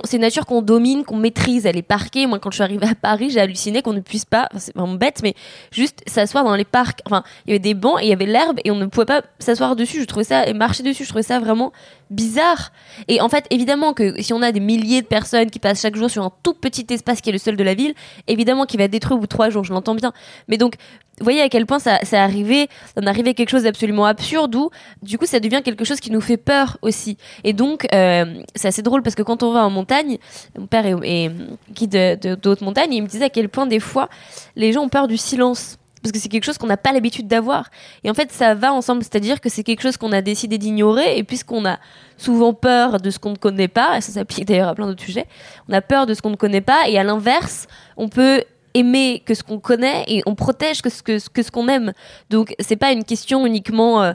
c'est 0.04 0.16
une 0.16 0.22
nature 0.22 0.46
qu'on 0.46 0.62
domine, 0.62 1.04
qu'on 1.04 1.16
maîtrise. 1.16 1.66
Elle 1.66 1.76
est 1.76 1.82
parquée. 1.82 2.26
Moi, 2.26 2.38
quand 2.38 2.50
je 2.50 2.56
suis 2.56 2.62
arrivée 2.62 2.86
à 2.86 2.94
Paris, 2.94 3.30
j'ai 3.30 3.40
halluciné 3.40 3.82
qu'on 3.82 3.92
ne 3.92 4.00
puisse 4.00 4.24
pas, 4.24 4.48
enfin, 4.50 4.58
c'est 4.58 4.74
vraiment 4.74 4.94
bête, 4.94 5.20
mais 5.22 5.34
juste 5.70 6.02
s'asseoir 6.06 6.44
dans 6.44 6.56
les 6.56 6.64
parcs. 6.64 7.00
Enfin, 7.06 7.22
il 7.46 7.50
y 7.50 7.52
avait 7.52 7.58
des 7.58 7.74
bancs 7.74 8.00
et 8.00 8.06
il 8.06 8.08
y 8.08 8.12
avait 8.12 8.26
l'herbe 8.26 8.58
et 8.64 8.70
on 8.70 8.76
ne 8.76 8.86
pouvait 8.86 9.06
pas 9.06 9.22
s'asseoir 9.38 9.76
dessus. 9.76 10.00
Je 10.00 10.06
trouvais 10.06 10.24
ça, 10.24 10.46
et 10.46 10.52
marcher 10.52 10.82
dessus, 10.82 11.04
je 11.04 11.08
trouvais 11.08 11.22
ça 11.22 11.38
vraiment 11.38 11.72
bizarre. 12.10 12.72
Et 13.08 13.20
en 13.20 13.28
fait, 13.28 13.46
évidemment 13.50 13.94
que 13.94 14.20
si 14.20 14.32
on 14.32 14.42
a 14.42 14.52
des 14.52 14.60
milliers 14.60 15.02
de 15.02 15.06
personnes 15.06 15.50
qui 15.50 15.58
passent 15.58 15.80
chaque 15.80 15.96
jour 15.96 16.10
sur 16.10 16.24
un 16.24 16.32
tout 16.42 16.54
petit 16.54 16.86
espace 16.90 17.20
qui 17.20 17.30
est 17.30 17.32
le 17.32 17.38
seul 17.38 17.56
de 17.56 17.64
la 17.64 17.74
ville, 17.74 17.94
évidemment 18.26 18.66
qu'il 18.66 18.78
va 18.78 18.84
être 18.84 18.90
détruit 18.90 19.14
au 19.14 19.18
bout 19.18 19.26
de 19.26 19.28
trois 19.28 19.50
jours, 19.50 19.64
je 19.64 19.72
l'entends 19.72 19.94
bien. 19.94 20.12
Mais 20.48 20.56
donc, 20.56 20.74
vous 21.20 21.24
voyez 21.24 21.42
à 21.42 21.50
quel 21.50 21.66
point 21.66 21.78
ça, 21.78 21.98
ça 22.02 22.22
arrivé, 22.22 22.68
ça 22.94 23.02
en 23.02 23.06
arrivé 23.06 23.34
quelque 23.34 23.50
chose 23.50 23.64
d'absolument 23.64 24.06
absurde 24.06 24.54
où, 24.54 24.70
du 25.02 25.18
coup, 25.18 25.26
ça 25.26 25.38
devient 25.38 25.60
quelque 25.62 25.84
chose 25.84 26.00
qui 26.00 26.10
nous 26.10 26.22
fait 26.22 26.38
peur 26.38 26.78
aussi. 26.80 27.18
Et 27.44 27.52
donc, 27.52 27.86
euh, 27.94 28.42
c'est 28.54 28.68
assez 28.68 28.82
drôle 28.82 29.02
parce 29.02 29.14
que 29.14 29.22
quand 29.22 29.42
on 29.42 29.52
va 29.52 29.64
en 29.64 29.70
montagne, 29.70 30.18
mon 30.58 30.66
père 30.66 30.86
est, 30.86 30.96
est 31.02 31.30
guide 31.72 31.90
de, 31.90 32.14
de, 32.14 32.34
de 32.34 32.50
haute 32.50 32.62
montagne, 32.62 32.92
et 32.94 32.96
il 32.96 33.02
me 33.02 33.08
disait 33.08 33.26
à 33.26 33.30
quel 33.30 33.50
point 33.50 33.66
des 33.66 33.80
fois, 33.80 34.08
les 34.56 34.72
gens 34.72 34.82
ont 34.82 34.88
peur 34.88 35.08
du 35.08 35.18
silence. 35.18 35.76
Parce 36.02 36.12
que 36.12 36.18
c'est 36.18 36.30
quelque 36.30 36.44
chose 36.44 36.56
qu'on 36.56 36.66
n'a 36.66 36.78
pas 36.78 36.92
l'habitude 36.92 37.28
d'avoir. 37.28 37.68
Et 38.04 38.10
en 38.10 38.14
fait, 38.14 38.32
ça 38.32 38.54
va 38.54 38.72
ensemble, 38.72 39.02
c'est-à-dire 39.02 39.38
que 39.38 39.50
c'est 39.50 39.62
quelque 39.62 39.82
chose 39.82 39.98
qu'on 39.98 40.12
a 40.12 40.22
décidé 40.22 40.56
d'ignorer, 40.56 41.18
et 41.18 41.24
puisqu'on 41.24 41.66
a 41.66 41.78
souvent 42.16 42.54
peur 42.54 43.00
de 43.00 43.10
ce 43.10 43.18
qu'on 43.18 43.32
ne 43.32 43.36
connaît 43.36 43.68
pas, 43.68 43.98
et 43.98 44.00
ça 44.00 44.12
s'applique 44.12 44.46
d'ailleurs 44.46 44.68
à 44.68 44.74
plein 44.74 44.86
d'autres 44.86 45.02
sujets, 45.02 45.26
on 45.68 45.74
a 45.74 45.82
peur 45.82 46.06
de 46.06 46.14
ce 46.14 46.22
qu'on 46.22 46.30
ne 46.30 46.36
connaît 46.36 46.62
pas, 46.62 46.88
et 46.88 46.98
à 46.98 47.04
l'inverse, 47.04 47.66
on 47.98 48.08
peut 48.08 48.42
aimer 48.74 49.22
que 49.24 49.34
ce 49.34 49.42
qu'on 49.42 49.58
connaît 49.58 50.04
et 50.06 50.22
on 50.26 50.34
protège 50.34 50.82
que 50.82 50.90
ce 50.90 51.02
que, 51.02 51.18
que 51.30 51.42
ce 51.42 51.50
qu'on 51.50 51.68
aime. 51.68 51.92
Donc 52.28 52.54
c'est 52.60 52.76
pas 52.76 52.92
une 52.92 53.04
question 53.04 53.46
uniquement 53.46 54.02
euh, 54.02 54.12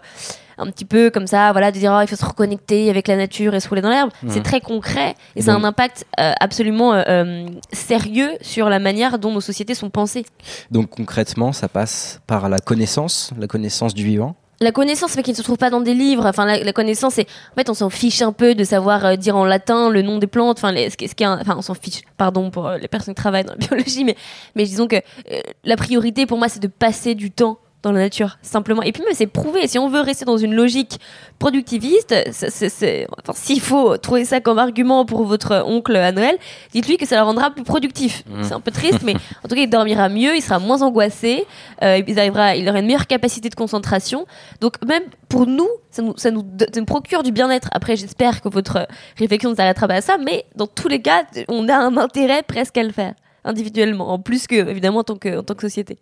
un 0.58 0.68
petit 0.68 0.86
peu 0.86 1.10
comme 1.10 1.28
ça, 1.28 1.52
voilà, 1.52 1.72
de 1.72 1.78
dire 1.78 1.94
oh, 1.96 2.02
il 2.02 2.08
faut 2.08 2.16
se 2.16 2.26
reconnecter 2.26 2.90
avec 2.90 3.08
la 3.08 3.18
nature 3.18 3.54
et 3.56 3.60
se 3.60 3.68
rouler 3.68 3.82
dans 3.82 3.90
l'herbe. 3.90 4.12
C'est 4.28 4.44
très 4.44 4.62
concret 4.62 5.16
et 5.36 5.42
ça 5.42 5.54
a 5.54 5.56
un 5.56 5.64
impact 5.64 6.06
euh, 6.20 6.32
absolument 6.40 6.94
euh, 6.94 7.46
sérieux 7.72 8.32
sur 8.42 8.70
la 8.70 8.80
manière 8.80 9.20
dont 9.20 9.32
nos 9.32 9.42
sociétés 9.42 9.76
sont 9.76 9.90
pensées. 9.90 10.26
Donc 10.72 10.90
concrètement, 10.90 11.52
ça 11.52 11.68
passe 11.68 12.22
par 12.28 12.50
la 12.50 12.60
connaissance, 12.60 13.32
la 13.38 13.48
connaissance 13.48 13.94
du 13.94 14.04
vivant. 14.04 14.36
La 14.62 14.72
connaissance, 14.72 15.16
mais 15.18 15.24
qui 15.24 15.32
ne 15.32 15.36
se 15.36 15.42
trouve 15.42 15.58
pas 15.58 15.70
dans 15.70 15.82
des 15.82 15.94
livres. 15.94 16.26
Enfin, 16.26 16.46
la, 16.46 16.74
connaissance, 16.74 17.16
c'est 17.16 17.28
en 17.52 17.56
fait, 17.56 17.70
on 17.70 17.74
s'en 17.74 17.90
fiche 17.90 18.22
un 18.22 18.32
peu 18.32 18.56
de 18.56 18.64
savoir 18.64 19.06
euh, 19.06 19.16
dire 19.16 19.36
en 19.36 19.44
latin 19.44 19.90
le 19.90 20.02
nom 20.02 20.18
des 20.18 20.28
plantes. 20.28 20.58
Enfin, 20.58 20.74
ce 20.76 21.08
ce 21.08 21.26
enfin, 21.26 21.56
on 21.58 21.62
s'en 21.62 21.74
fiche. 21.74 22.02
Pardon 22.18 22.50
pour 22.52 22.68
euh, 22.68 22.78
les 22.78 22.88
personnes 22.88 23.14
qui 23.14 23.22
travaillent 23.22 23.44
dans 23.44 23.54
la 23.54 23.58
biologie, 23.68 24.06
mais 24.06 24.16
mais 24.56 24.64
disons 24.64 24.88
que 24.88 24.96
euh, 24.96 25.42
la 25.64 25.76
priorité 25.76 26.26
pour 26.26 26.38
moi, 26.38 26.48
c'est 26.48 26.62
de 26.62 26.68
passer 26.68 27.16
du 27.16 27.32
temps 27.32 27.60
dans 27.86 27.92
la 27.92 28.00
nature, 28.02 28.38
simplement. 28.42 28.82
Et 28.82 28.92
puis 28.92 29.04
même, 29.04 29.14
c'est 29.14 29.28
prouvé. 29.28 29.68
Si 29.68 29.78
on 29.80 29.88
veut 29.90 30.02
rester 30.02 30.26
dans 30.26 30.38
une 30.38 30.54
logique 30.56 31.00
productiviste, 31.40 32.14
c'est- 32.32 33.08
enfin, 33.22 33.34
s'il 33.34 33.62
faut 33.62 33.98
trouver 33.98 34.26
ça 34.26 34.42
comme 34.42 34.58
argument 34.58 35.06
pour 35.06 35.24
votre 35.26 35.64
oncle 35.68 35.96
à 35.96 36.12
Noël, 36.12 36.38
dites-lui 36.74 36.98
que 36.98 37.06
ça 37.06 37.18
le 37.18 37.22
rendra 37.24 37.52
plus 37.52 37.64
productif. 37.64 38.24
Mhm. 38.28 38.44
C'est 38.44 38.54
un 38.54 38.60
peu 38.60 38.72
triste, 38.72 39.02
mais 39.04 39.14
en 39.44 39.48
tout 39.48 39.56
cas, 39.56 39.62
il 39.62 39.70
dormira 39.70 40.10
mieux, 40.10 40.36
il 40.36 40.42
sera 40.42 40.58
moins 40.60 40.82
angoissé, 40.82 41.46
euh, 41.84 42.02
il, 42.08 42.20
arrivera, 42.20 42.56
il 42.56 42.68
aura 42.68 42.80
une 42.80 42.88
meilleure 42.88 43.08
capacité 43.08 43.50
de 43.50 43.56
concentration. 43.56 44.26
Donc 44.62 44.84
même 44.86 45.04
pour 45.30 45.46
nous, 45.46 45.68
ça 45.92 46.02
nous, 46.02 46.14
ça 46.18 46.32
nous, 46.32 46.42
do- 46.42 46.66
ça 46.74 46.80
nous 46.80 46.86
procure 46.86 47.22
du 47.22 47.32
bien-être. 47.32 47.70
Après, 47.72 47.96
j'espère 47.96 48.42
que 48.42 48.50
votre 48.50 48.88
réflexion 49.18 49.52
ne 49.52 49.56
s'arrêtera 49.56 49.88
pas 49.88 49.96
à 49.96 50.02
ça, 50.02 50.18
mais 50.18 50.46
dans 50.56 50.68
tous 50.68 50.88
les 50.88 51.02
cas, 51.02 51.24
on 51.48 51.70
a 51.70 51.76
un 51.76 51.98
intérêt 51.98 52.42
presque 52.42 52.78
à 52.78 52.84
le 52.84 52.92
faire 52.92 53.14
individuellement, 53.44 54.10
en 54.12 54.18
plus 54.18 54.48
que 54.48 54.56
évidemment 54.56 55.00
en 55.00 55.04
tant 55.04 55.18
que, 55.18 55.38
en 55.40 55.44
tant 55.44 55.54
que 55.54 55.62
société. 55.62 56.00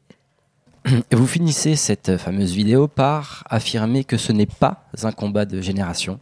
Vous 1.11 1.27
finissez 1.27 1.75
cette 1.75 2.17
fameuse 2.17 2.53
vidéo 2.53 2.87
par 2.87 3.43
affirmer 3.49 4.03
que 4.03 4.17
ce 4.17 4.31
n'est 4.31 4.45
pas 4.45 4.89
un 5.03 5.11
combat 5.11 5.45
de 5.45 5.61
génération. 5.61 6.19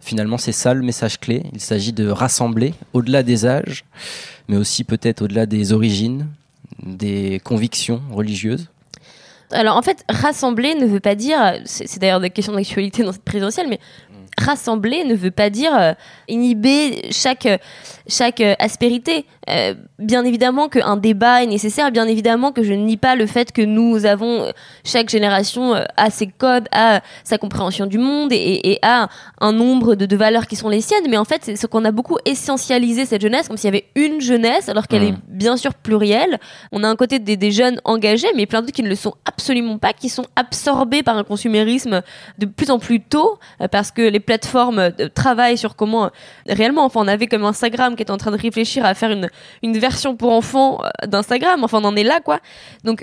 Finalement, 0.00 0.38
c'est 0.38 0.52
ça 0.52 0.74
le 0.74 0.82
message 0.82 1.18
clé. 1.18 1.42
Il 1.52 1.60
s'agit 1.60 1.92
de 1.92 2.08
rassembler 2.08 2.74
au-delà 2.92 3.22
des 3.22 3.46
âges, 3.46 3.84
mais 4.46 4.56
aussi 4.56 4.84
peut-être 4.84 5.22
au-delà 5.22 5.46
des 5.46 5.72
origines, 5.72 6.28
des 6.82 7.40
convictions 7.42 8.02
religieuses. 8.10 8.68
Alors 9.50 9.76
en 9.76 9.82
fait, 9.82 10.04
rassembler 10.10 10.74
ne 10.74 10.86
veut 10.86 11.00
pas 11.00 11.14
dire, 11.14 11.38
c'est 11.64 11.88
c'est 11.88 12.00
d'ailleurs 12.00 12.20
des 12.20 12.28
questions 12.28 12.52
d'actualité 12.52 13.02
dans 13.02 13.12
cette 13.12 13.24
présidentielle, 13.24 13.66
mais 13.68 13.80
rassembler 14.38 15.04
ne 15.04 15.14
veut 15.14 15.30
pas 15.30 15.50
dire 15.50 15.72
euh, 15.78 15.92
inhiber 16.28 17.08
chaque, 17.10 17.48
chaque 18.08 18.40
euh, 18.40 18.54
aspérité. 18.58 19.24
Euh, 19.50 19.74
bien 19.98 20.24
évidemment 20.24 20.68
qu'un 20.68 20.96
débat 20.96 21.42
est 21.42 21.46
nécessaire, 21.46 21.90
bien 21.90 22.06
évidemment 22.06 22.52
que 22.52 22.62
je 22.62 22.72
ne 22.74 22.82
nie 22.84 22.98
pas 22.98 23.16
le 23.16 23.26
fait 23.26 23.50
que 23.50 23.62
nous 23.62 24.04
avons, 24.04 24.52
chaque 24.84 25.08
génération 25.08 25.74
a 25.96 26.10
ses 26.10 26.26
codes, 26.26 26.68
a 26.70 27.00
sa 27.24 27.38
compréhension 27.38 27.86
du 27.86 27.96
monde 27.98 28.30
et, 28.32 28.36
et- 28.72 28.78
a 28.82 29.08
un 29.40 29.52
nombre 29.52 29.94
de, 29.94 30.04
de 30.06 30.16
valeurs 30.16 30.46
qui 30.46 30.54
sont 30.56 30.68
les 30.68 30.80
siennes, 30.82 31.06
mais 31.08 31.16
en 31.16 31.24
fait 31.24 31.40
c'est 31.44 31.56
ce 31.56 31.66
qu'on 31.66 31.84
a 31.86 31.90
beaucoup 31.90 32.18
essentialisé 32.26 33.06
cette 33.06 33.22
jeunesse, 33.22 33.48
comme 33.48 33.56
s'il 33.56 33.68
y 33.68 33.74
avait 33.76 33.86
une 33.94 34.20
jeunesse, 34.20 34.68
alors 34.68 34.86
qu'elle 34.86 35.02
Mhm. 35.02 35.08
est 35.08 35.14
bien 35.28 35.56
sûr 35.56 35.74
plurielle. 35.74 36.38
On 36.70 36.84
a 36.84 36.88
un 36.88 36.96
côté 36.96 37.18
des, 37.18 37.36
des 37.36 37.50
jeunes 37.50 37.80
engagés, 37.84 38.28
mais 38.36 38.44
plein 38.46 38.60
d'autres 38.60 38.72
qui 38.74 38.82
ne 38.82 38.88
le 38.88 38.94
sont 38.96 39.14
absolument 39.24 39.78
pas, 39.78 39.92
qui 39.94 40.08
sont 40.10 40.26
absorbés 40.36 41.02
par 41.02 41.16
un 41.16 41.24
consumérisme 41.24 42.02
de 42.38 42.46
plus 42.46 42.70
en 42.70 42.78
plus 42.78 43.00
tôt, 43.00 43.38
parce 43.72 43.90
que 43.90 44.02
les 44.02 44.20
plateformes 44.28 44.82
travaillent 45.22 45.58
sur 45.64 45.74
comment 45.80 46.04
euh, 46.04 46.08
réellement, 46.58 46.84
enfin 46.84 47.00
on 47.06 47.08
avait 47.08 47.28
comme 47.32 47.44
Instagram 47.44 47.96
qui 47.96 48.02
était 48.02 48.16
en 48.16 48.22
train 48.24 48.34
de 48.36 48.42
réfléchir 48.48 48.84
à 48.84 48.92
faire 48.94 49.10
une, 49.10 49.28
une 49.62 49.78
version 49.78 50.16
pour 50.16 50.30
enfants 50.32 50.72
euh, 50.84 51.06
d'Instagram, 51.06 51.64
enfin 51.64 51.78
on 51.82 51.86
en 51.92 51.96
est 51.96 52.08
là 52.08 52.20
quoi. 52.20 52.38
Donc 52.84 52.98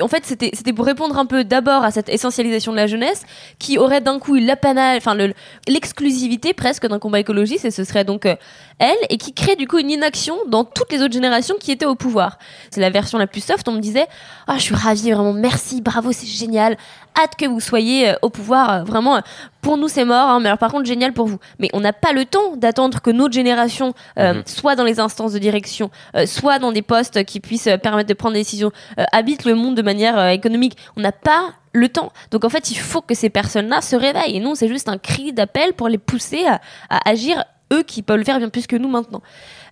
en 0.00 0.08
fait, 0.08 0.24
c'était 0.24 0.72
pour 0.72 0.86
répondre 0.86 1.18
un 1.18 1.26
peu 1.26 1.44
d'abord 1.44 1.84
à 1.84 1.90
cette 1.90 2.08
essentialisation 2.08 2.72
de 2.72 2.78
la 2.78 2.86
jeunesse 2.86 3.24
qui 3.58 3.76
aurait 3.76 4.00
d'un 4.00 4.18
coup 4.18 4.34
l'apanage, 4.34 4.96
enfin 4.96 5.14
le- 5.14 5.34
l'exclusivité 5.68 6.54
presque 6.54 6.86
d'un 6.88 6.98
combat 6.98 7.20
écologiste, 7.20 7.66
et 7.66 7.70
ce 7.70 7.84
serait 7.84 8.02
donc 8.04 8.24
euh, 8.24 8.36
elle, 8.78 8.96
et 9.10 9.18
qui 9.18 9.34
crée 9.34 9.54
du 9.54 9.68
coup 9.68 9.76
une 9.78 9.90
inaction 9.90 10.34
dans 10.48 10.64
toutes 10.64 10.90
les 10.92 11.02
autres 11.02 11.12
générations 11.12 11.56
qui 11.60 11.72
étaient 11.72 11.84
au 11.84 11.94
pouvoir. 11.94 12.38
C'est 12.70 12.80
la 12.80 12.88
version 12.88 13.18
la 13.18 13.26
plus 13.26 13.44
soft, 13.44 13.68
on 13.68 13.72
me 13.72 13.80
disait 13.80 14.06
Ah, 14.46 14.56
je 14.56 14.62
suis 14.62 14.74
ravie, 14.74 15.12
vraiment, 15.12 15.34
merci, 15.34 15.82
bravo, 15.82 16.10
c'est 16.10 16.26
génial, 16.26 16.78
hâte 17.14 17.36
que 17.36 17.44
vous 17.44 17.60
soyez 17.60 18.14
au 18.22 18.30
pouvoir, 18.30 18.82
vraiment, 18.86 19.20
pour 19.66 19.78
nous 19.78 19.88
c'est 19.88 20.04
mort, 20.04 20.28
hein, 20.28 20.38
mais 20.38 20.46
alors 20.46 20.58
par 20.60 20.70
contre 20.70 20.86
génial 20.86 21.12
pour 21.12 21.26
vous. 21.26 21.40
Mais 21.58 21.70
on 21.72 21.80
n'a 21.80 21.92
pas 21.92 22.12
le 22.12 22.24
temps 22.24 22.54
d'attendre 22.54 23.00
que 23.00 23.10
notre 23.10 23.34
génération 23.34 23.94
euh, 24.16 24.34
Mhm. 24.34 24.42
soit 24.46 24.76
dans 24.76 24.84
les 24.84 25.00
instances 25.00 25.32
de 25.32 25.40
direction, 25.40 25.90
euh, 26.14 26.24
soit 26.24 26.60
dans 26.60 26.70
des 26.70 26.82
postes 26.82 27.24
qui 27.24 27.40
puissent 27.40 27.66
euh, 27.66 27.76
permettre 27.76 28.08
de 28.08 28.14
prendre 28.14 28.34
des 28.34 28.42
décisions, 28.42 28.70
habite 29.10 29.44
le 29.44 29.56
monde 29.56 29.74
de 29.74 29.82
manière 29.82 30.28
économique. 30.28 30.76
On 30.96 31.00
n'a 31.00 31.10
pas 31.10 31.52
le 31.72 31.88
temps. 31.88 32.12
Donc 32.30 32.44
en 32.44 32.48
fait, 32.48 32.70
il 32.70 32.78
faut 32.78 33.00
que 33.00 33.16
ces 33.16 33.28
personnes-là 33.28 33.80
se 33.80 33.96
réveillent. 33.96 34.36
Et 34.36 34.40
non, 34.40 34.54
c'est 34.54 34.68
juste 34.68 34.88
un 34.88 34.98
cri 34.98 35.32
d'appel 35.32 35.72
pour 35.72 35.88
les 35.88 35.98
pousser 35.98 36.46
à, 36.46 36.60
à 36.88 37.10
agir, 37.10 37.42
eux 37.72 37.82
qui 37.82 38.02
peuvent 38.02 38.18
le 38.18 38.24
faire 38.24 38.38
bien 38.38 38.48
plus 38.50 38.68
que 38.68 38.76
nous 38.76 38.88
maintenant. 38.88 39.20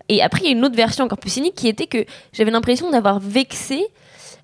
Et 0.08 0.22
après, 0.22 0.40
il 0.42 0.46
y 0.46 0.48
a 0.48 0.52
une 0.52 0.64
autre 0.64 0.76
version 0.76 1.04
encore 1.04 1.18
plus 1.18 1.30
cynique 1.30 1.54
qui 1.54 1.68
était 1.68 1.86
que 1.86 2.04
j'avais 2.32 2.50
l'impression 2.50 2.90
d'avoir 2.90 3.20
vexé, 3.20 3.86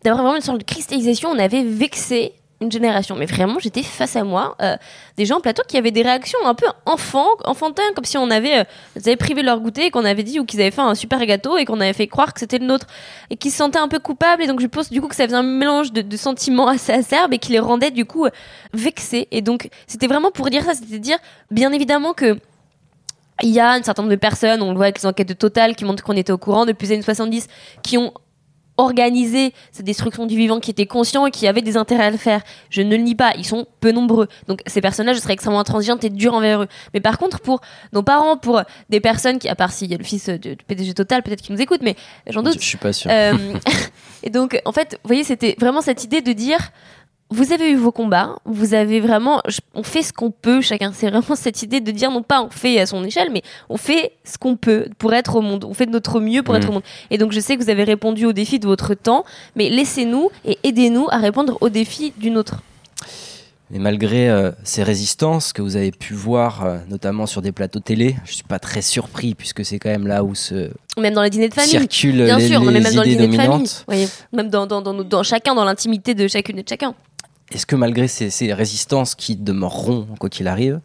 d'avoir 0.04 0.23
vraiment 0.23 0.37
une 0.37 0.42
sorte 0.42 0.59
de 0.59 0.64
cristallisation. 0.64 1.28
On 1.28 1.38
avait 1.40 1.64
vexé 1.64 2.35
une 2.60 2.70
génération. 2.70 3.16
Mais 3.16 3.26
vraiment, 3.26 3.58
j'étais 3.58 3.82
face 3.82 4.16
à 4.16 4.24
moi, 4.24 4.56
euh, 4.60 4.76
des 5.16 5.24
gens 5.24 5.38
en 5.38 5.40
plateau 5.40 5.62
qui 5.66 5.76
avaient 5.76 5.90
des 5.90 6.02
réactions 6.02 6.38
un 6.44 6.54
peu 6.54 6.66
enfants, 6.84 7.28
enfantins, 7.44 7.82
comme 7.94 8.04
si 8.04 8.18
on 8.18 8.30
avait, 8.30 8.60
euh, 8.60 9.16
privé 9.16 9.42
leur 9.42 9.60
goûter 9.60 9.86
et 9.86 9.90
qu'on 9.90 10.04
avait 10.04 10.22
dit 10.22 10.38
ou 10.38 10.44
qu'ils 10.44 10.60
avaient 10.60 10.70
fait 10.70 10.80
un 10.80 10.94
super 10.94 11.24
gâteau 11.24 11.56
et 11.56 11.64
qu'on 11.64 11.80
avait 11.80 11.92
fait 11.92 12.06
croire 12.06 12.34
que 12.34 12.40
c'était 12.40 12.58
le 12.58 12.66
nôtre 12.66 12.86
et 13.30 13.36
qui 13.36 13.50
se 13.50 13.58
sentaient 13.58 13.78
un 13.78 13.88
peu 13.88 13.98
coupables. 13.98 14.42
Et 14.42 14.46
donc, 14.46 14.60
je 14.60 14.66
pense 14.66 14.90
du 14.90 15.00
coup 15.00 15.08
que 15.08 15.16
ça 15.16 15.24
faisait 15.24 15.36
un 15.36 15.42
mélange 15.42 15.92
de, 15.92 16.02
de 16.02 16.16
sentiments 16.16 16.68
assez 16.68 16.92
acerbes 16.92 17.32
et 17.32 17.38
qui 17.38 17.52
les 17.52 17.60
rendait 17.60 17.90
du 17.90 18.04
coup 18.04 18.26
euh, 18.26 18.30
vexés. 18.74 19.28
Et 19.30 19.40
donc, 19.40 19.68
c'était 19.86 20.06
vraiment 20.06 20.30
pour 20.30 20.50
dire 20.50 20.64
ça, 20.64 20.74
c'était 20.74 20.98
dire, 20.98 21.18
bien 21.50 21.72
évidemment 21.72 22.12
que 22.12 22.38
il 23.42 23.48
y 23.48 23.60
a 23.60 23.70
un 23.70 23.82
certain 23.82 24.02
nombre 24.02 24.14
de 24.14 24.20
personnes, 24.20 24.60
on 24.60 24.70
le 24.70 24.76
voit 24.76 24.84
avec 24.84 24.98
les 24.98 25.06
enquêtes 25.06 25.28
de 25.28 25.32
Total 25.32 25.74
qui 25.74 25.86
montrent 25.86 26.04
qu'on 26.04 26.16
était 26.16 26.30
au 26.30 26.36
courant 26.36 26.66
depuis 26.66 26.88
les 26.88 26.94
années 26.94 27.02
70, 27.02 27.46
qui 27.82 27.96
ont 27.96 28.12
organisé 28.82 29.52
cette 29.72 29.87
destruction 29.87 30.26
du 30.26 30.37
vivant, 30.37 30.60
qui 30.60 30.70
étaient 30.70 30.87
conscients 30.87 31.26
et 31.26 31.30
qui 31.30 31.46
avaient 31.46 31.62
des 31.62 31.76
intérêts 31.76 32.04
à 32.04 32.10
le 32.10 32.16
faire. 32.16 32.42
Je 32.70 32.82
ne 32.82 32.90
le 32.90 33.02
nie 33.02 33.14
pas, 33.14 33.32
ils 33.37 33.46
sont 33.46 33.66
peu 33.80 33.92
nombreux. 33.92 34.28
Donc 34.49 34.60
ces 34.66 34.80
personnages 34.80 35.18
seraient 35.18 35.34
extrêmement 35.34 35.60
intransigeantes 35.60 36.04
et 36.04 36.10
durs 36.10 36.34
envers 36.34 36.62
eux. 36.62 36.68
Mais 36.94 37.00
par 37.00 37.18
contre, 37.18 37.40
pour 37.40 37.60
nos 37.92 38.02
parents, 38.02 38.37
pour 38.37 38.62
des 38.88 39.00
personnes 39.00 39.38
qui, 39.38 39.49
à 39.49 39.54
part 39.54 39.72
s'il 39.72 39.90
y 39.90 39.94
a 39.94 39.99
le 39.99 40.04
fils 40.04 40.28
du 40.28 40.56
PDG 40.66 40.94
Total, 40.94 41.22
peut-être 41.22 41.42
qui 41.42 41.52
nous 41.52 41.60
écoute, 41.60 41.80
mais 41.82 41.96
j'en 42.26 42.42
doute, 42.42 42.54
Je 42.54 42.64
suis 42.64 42.78
pas 42.78 42.92
sûr. 42.92 43.10
euh, 43.10 43.34
et 44.22 44.30
donc, 44.30 44.60
en 44.64 44.72
fait, 44.72 44.99
vous 45.02 45.08
voyez, 45.08 45.25
c'était 45.25 45.56
vraiment 45.58 45.80
cette 45.80 46.04
idée 46.04 46.20
de 46.20 46.32
dire 46.32 46.70
vous 47.30 47.52
avez 47.52 47.70
eu 47.70 47.76
vos 47.76 47.92
combats, 47.92 48.37
vous 48.44 48.75
avez 48.75 49.00
vraiment. 49.00 49.40
On 49.75 49.82
fait 49.82 50.02
ce 50.02 50.12
qu'on 50.12 50.30
peut, 50.30 50.60
chacun. 50.60 50.92
C'est 50.92 51.08
vraiment 51.10 51.37
cette 51.37 51.62
idée 51.62 51.80
de 51.80 51.90
dire 51.92 52.10
non 52.10 52.22
pas 52.22 52.42
on 52.42 52.50
fait 52.50 52.80
à 52.80 52.87
son 52.87 53.04
échelle, 53.04 53.30
mais 53.32 53.42
on 53.68 53.76
fait 53.76 54.12
ce 54.25 54.37
qu'on 54.38 54.56
peut 54.56 54.87
pour 54.99 55.14
être 55.14 55.37
au 55.37 55.40
monde. 55.40 55.64
On 55.64 55.75
fait 55.75 55.87
de 55.87 55.92
notre 55.92 56.18
mieux 56.20 56.42
pour 56.42 56.54
Mm. 56.54 56.58
être 56.58 56.68
au 56.68 56.72
monde. 56.72 56.82
Et 57.10 57.18
donc, 57.18 57.32
je 57.32 57.40
sais 57.40 57.56
que 57.56 57.62
vous 57.62 57.70
avez 57.70 57.84
répondu 57.84 58.26
aux 58.26 58.32
défis 58.32 58.58
de 58.58 58.66
votre 58.66 58.94
temps, 58.94 59.25
mais 59.56 59.70
laissez-nous 59.70 60.30
et 60.44 60.58
aidez-nous 60.64 61.06
à 61.10 61.18
répondre 61.18 61.56
aux 61.60 61.68
défis 61.68 62.12
du 62.18 62.30
nôtre. 62.30 62.56
Et 63.72 63.78
malgré 63.78 64.28
euh, 64.28 64.50
ces 64.64 64.82
résistances 64.82 65.52
que 65.52 65.62
vous 65.62 65.76
avez 65.76 65.92
pu 65.92 66.12
voir, 66.12 66.64
euh, 66.66 66.78
notamment 66.88 67.26
sur 67.26 67.40
des 67.40 67.52
plateaux 67.52 67.78
télé, 67.78 68.16
je 68.25 68.32
suis 68.34 68.42
pas 68.42 68.58
très 68.58 68.82
surpris 68.82 69.37
puisque 69.37 69.64
c'est 69.64 69.78
quand 69.78 69.90
même 69.90 70.08
là 70.08 70.25
où 70.25 70.34
se 70.34 70.70
Même 70.99 71.14
dans 71.14 71.22
les 71.22 71.30
dîners 71.30 71.50
de 71.50 71.54
famille. 71.54 71.70
circulent 71.70 72.25
Bien 72.25 72.38
les, 72.38 72.49
sûr, 72.49 72.60
mais 72.62 72.72
même 72.80 72.92
dans 72.92 73.02
les 73.02 73.14
dîners 73.14 73.28
de 73.28 73.37
famille. 73.37 73.68
voyez. 73.87 74.08
Même 74.32 74.49
dans, 74.50 74.66
dans, 74.66 74.82
dans, 74.82 74.92
nos- 74.92 75.04
dans 75.04 75.22
chacun, 75.22 75.54
dans 75.54 75.64
l'intimité 75.64 76.14
de 76.16 76.26
chacune 76.26 76.58
et 76.58 76.64
de 76.64 76.68
chacun. 76.68 76.94
Est-ce 77.50 77.66
que 77.66 77.76
malgré 77.76 78.09
ces, 78.09 78.30
ces 78.30 78.52
résistances 78.52 79.14
qui 79.14 79.37
demeureront 79.37 80.07
quoi 80.19 80.28
qu'il 80.28 80.49
arrive, 80.49 80.80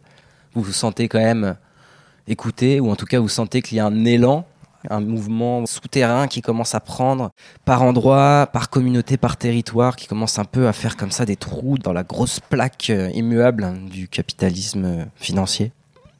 vous 0.54 0.62
vous 0.62 0.72
sentez 0.72 1.08
quand 1.08 1.20
même 1.20 1.56
écouté 2.28 2.80
ou 2.80 2.90
en 2.90 2.96
tout 2.96 3.06
cas 3.06 3.20
vous 3.20 3.28
sentez 3.28 3.62
qu'il 3.62 3.76
y 3.76 3.80
a 3.80 3.86
un 3.86 4.04
élan, 4.04 4.44
un 4.90 5.00
mouvement 5.00 5.66
souterrain 5.66 6.28
qui 6.28 6.42
commence 6.42 6.74
à 6.74 6.80
prendre 6.80 7.30
par 7.64 7.82
endroits, 7.82 8.48
par 8.52 8.70
communauté, 8.70 9.16
par 9.16 9.36
territoire, 9.36 9.96
qui 9.96 10.06
commence 10.06 10.38
un 10.38 10.44
peu 10.44 10.68
à 10.68 10.72
faire 10.72 10.96
comme 10.96 11.10
ça 11.10 11.24
des 11.24 11.36
trous 11.36 11.78
dans 11.78 11.92
la 11.92 12.02
grosse 12.02 12.40
plaque 12.40 12.90
euh, 12.90 13.10
immuable 13.14 13.72
du 13.90 14.08
capitalisme 14.08 14.84
euh, 14.84 15.04
financier? 15.16 15.72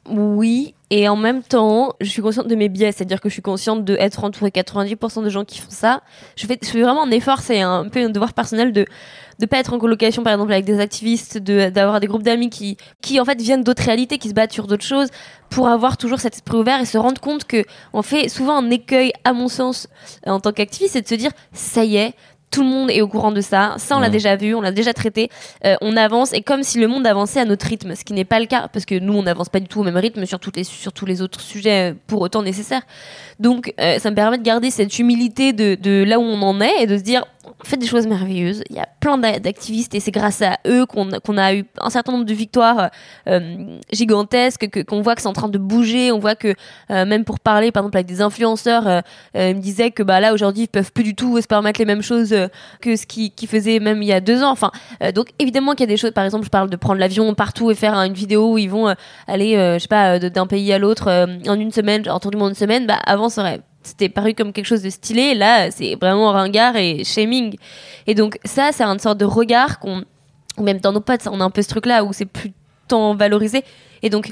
Oui, 0.09 0.73
et 0.89 1.09
en 1.09 1.17
même 1.17 1.43
temps, 1.43 1.93
je 1.99 2.09
suis 2.09 2.21
consciente 2.21 2.47
de 2.47 2.55
mes 2.55 2.69
biais, 2.69 2.93
c'est-à-dire 2.93 3.19
que 3.19 3.27
je 3.27 3.33
suis 3.33 3.41
consciente 3.41 3.83
d'être 3.83 4.23
entourée 4.23 4.51
90% 4.51 5.23
de 5.23 5.29
gens 5.29 5.43
qui 5.43 5.59
font 5.59 5.69
ça. 5.69 6.01
Je 6.37 6.45
fais, 6.47 6.57
je 6.61 6.69
fais 6.69 6.81
vraiment 6.81 7.03
un 7.03 7.11
effort, 7.11 7.39
c'est 7.39 7.59
un 7.59 7.89
peu 7.89 7.99
un 8.03 8.09
devoir 8.09 8.33
personnel 8.33 8.71
de 8.71 8.85
de 9.39 9.45
pas 9.45 9.59
être 9.59 9.71
en 9.71 9.77
colocation 9.77 10.23
par 10.23 10.33
exemple 10.33 10.51
avec 10.51 10.65
des 10.65 10.79
activistes, 10.79 11.37
de 11.37 11.69
d'avoir 11.69 11.99
des 11.99 12.07
groupes 12.07 12.23
d'amis 12.23 12.49
qui 12.49 12.77
qui 13.01 13.19
en 13.19 13.25
fait 13.25 13.39
viennent 13.41 13.63
d'autres 13.63 13.83
réalités, 13.83 14.17
qui 14.17 14.29
se 14.29 14.33
battent 14.33 14.53
sur 14.53 14.65
d'autres 14.65 14.85
choses, 14.85 15.09
pour 15.49 15.67
avoir 15.67 15.97
toujours 15.97 16.19
cet 16.19 16.35
esprit 16.35 16.57
ouvert 16.57 16.79
et 16.79 16.85
se 16.85 16.97
rendre 16.97 17.19
compte 17.19 17.43
que 17.43 17.63
on 17.93 18.01
fait 18.01 18.29
souvent 18.29 18.57
un 18.57 18.69
écueil, 18.69 19.11
à 19.25 19.33
mon 19.33 19.49
sens, 19.49 19.87
en 20.25 20.39
tant 20.39 20.53
qu'activiste, 20.53 20.93
c'est 20.93 21.01
de 21.01 21.07
se 21.07 21.15
dire 21.15 21.31
ça 21.51 21.83
y 21.83 21.97
est. 21.97 22.13
Tout 22.49 22.63
le 22.63 22.69
monde 22.69 22.89
est 22.89 23.01
au 23.01 23.07
courant 23.07 23.31
de 23.31 23.41
ça. 23.41 23.75
Ça, 23.77 23.97
on 23.97 23.99
l'a 23.99 24.09
déjà 24.09 24.35
vu, 24.35 24.55
on 24.55 24.61
l'a 24.61 24.71
déjà 24.71 24.93
traité. 24.93 25.29
Euh, 25.65 25.75
on 25.81 25.97
avance 25.97 26.33
et 26.33 26.41
comme 26.41 26.63
si 26.63 26.79
le 26.79 26.87
monde 26.87 27.05
avançait 27.05 27.39
à 27.39 27.45
notre 27.45 27.67
rythme, 27.67 27.93
ce 27.95 28.03
qui 28.03 28.13
n'est 28.13 28.25
pas 28.25 28.39
le 28.39 28.45
cas 28.45 28.69
parce 28.71 28.85
que 28.85 28.97
nous, 28.97 29.13
on 29.13 29.23
n'avance 29.23 29.49
pas 29.49 29.59
du 29.59 29.67
tout 29.67 29.81
au 29.81 29.83
même 29.83 29.97
rythme 29.97 30.25
sur, 30.25 30.39
toutes 30.39 30.57
les, 30.57 30.63
sur 30.63 30.93
tous 30.93 31.05
les 31.05 31.21
autres 31.21 31.41
sujets 31.41 31.91
euh, 31.91 31.95
pour 32.07 32.21
autant 32.21 32.41
nécessaires. 32.41 32.83
Donc, 33.39 33.73
euh, 33.79 33.99
ça 33.99 34.09
me 34.09 34.15
permet 34.15 34.37
de 34.37 34.43
garder 34.43 34.71
cette 34.71 34.97
humilité 34.97 35.53
de, 35.53 35.75
de 35.75 36.03
là 36.03 36.19
où 36.19 36.23
on 36.23 36.41
en 36.41 36.61
est 36.61 36.83
et 36.83 36.87
de 36.87 36.97
se 36.97 37.03
dire 37.03 37.25
on 37.59 37.65
fait 37.65 37.77
des 37.77 37.87
choses 37.87 38.05
merveilleuses. 38.05 38.63
Il 38.69 38.75
y 38.75 38.79
a 38.79 38.87
plein 38.99 39.17
d'a- 39.17 39.39
d'activistes 39.39 39.95
et 39.95 39.99
c'est 39.99 40.11
grâce 40.11 40.41
à 40.41 40.57
eux 40.67 40.85
qu'on 40.85 41.37
a 41.37 41.53
eu 41.55 41.65
un 41.81 41.89
certain 41.89 42.11
nombre 42.11 42.25
de 42.25 42.33
victoires 42.33 42.89
euh, 43.27 43.77
gigantesques, 43.91 44.69
que- 44.69 44.81
qu'on 44.81 45.01
voit 45.01 45.15
que 45.15 45.21
c'est 45.21 45.27
en 45.27 45.33
train 45.33 45.49
de 45.49 45.57
bouger. 45.57 46.11
On 46.11 46.19
voit 46.19 46.35
que 46.35 46.53
euh, 46.91 47.05
même 47.05 47.23
pour 47.25 47.39
parler, 47.39 47.71
par 47.71 47.81
exemple, 47.83 47.97
avec 47.97 48.07
des 48.07 48.21
influenceurs, 48.21 48.87
euh, 48.87 49.01
ils 49.35 49.55
me 49.55 49.61
disaient 49.61 49.91
que 49.91 50.03
bah, 50.03 50.19
là, 50.19 50.33
aujourd'hui, 50.33 50.63
ils 50.63 50.67
peuvent 50.67 50.91
plus 50.91 51.03
du 51.03 51.15
tout 51.15 51.41
se 51.41 51.47
permettre 51.47 51.79
les 51.79 51.85
mêmes 51.85 52.03
choses 52.03 52.35
que 52.81 52.95
ce 52.95 53.05
qu'ils 53.05 53.31
qu'ils 53.31 53.47
faisaient 53.49 53.79
même 53.79 54.01
il 54.03 54.07
y 54.07 54.13
a 54.13 54.21
deux 54.21 54.43
ans. 54.43 54.51
Enfin, 54.51 54.71
donc 55.15 55.29
évidemment 55.39 55.71
qu'il 55.71 55.81
y 55.81 55.83
a 55.89 55.93
des 55.93 55.97
choses, 55.97 56.11
par 56.11 56.25
exemple, 56.25 56.45
je 56.45 56.49
parle 56.49 56.69
de 56.69 56.75
prendre 56.75 56.99
l'avion 56.99 57.33
partout 57.33 57.71
et 57.71 57.75
faire 57.75 57.95
une 57.95 58.13
vidéo 58.13 58.53
où 58.53 58.57
ils 58.57 58.69
vont 58.69 58.93
aller, 59.27 59.53
je 59.53 59.79
sais 59.79 59.87
pas, 59.87 60.19
d'un 60.19 60.47
pays 60.47 60.71
à 60.73 60.77
l'autre 60.77 61.09
en 61.47 61.59
une 61.59 61.71
semaine, 61.71 62.03
en 62.09 62.19
une 62.49 62.53
semaine. 62.53 62.85
Bah, 62.87 62.99
avant, 63.05 63.29
ça 63.29 63.57
c'était 63.87 64.09
paru 64.09 64.33
comme 64.33 64.53
quelque 64.53 64.65
chose 64.65 64.83
de 64.83 64.89
stylé. 64.89 65.33
Là, 65.33 65.71
c'est 65.71 65.95
vraiment 65.95 66.31
ringard 66.31 66.75
et 66.75 67.03
shaming. 67.03 67.55
Et 68.05 68.15
donc 68.15 68.37
ça, 68.43 68.71
c'est 68.71 68.83
une 68.83 68.99
sorte 68.99 69.17
de 69.17 69.25
regard 69.25 69.79
qu'on, 69.79 70.03
même 70.59 70.79
dans 70.79 70.91
nos 70.91 71.01
potes, 71.01 71.27
on 71.31 71.39
a 71.41 71.43
un 71.43 71.49
peu 71.49 71.61
ce 71.61 71.69
truc-là 71.69 72.03
où 72.03 72.13
c'est 72.13 72.25
plus 72.25 72.51
tant 72.87 73.15
valorisé. 73.15 73.63
Et 74.03 74.09
donc 74.09 74.31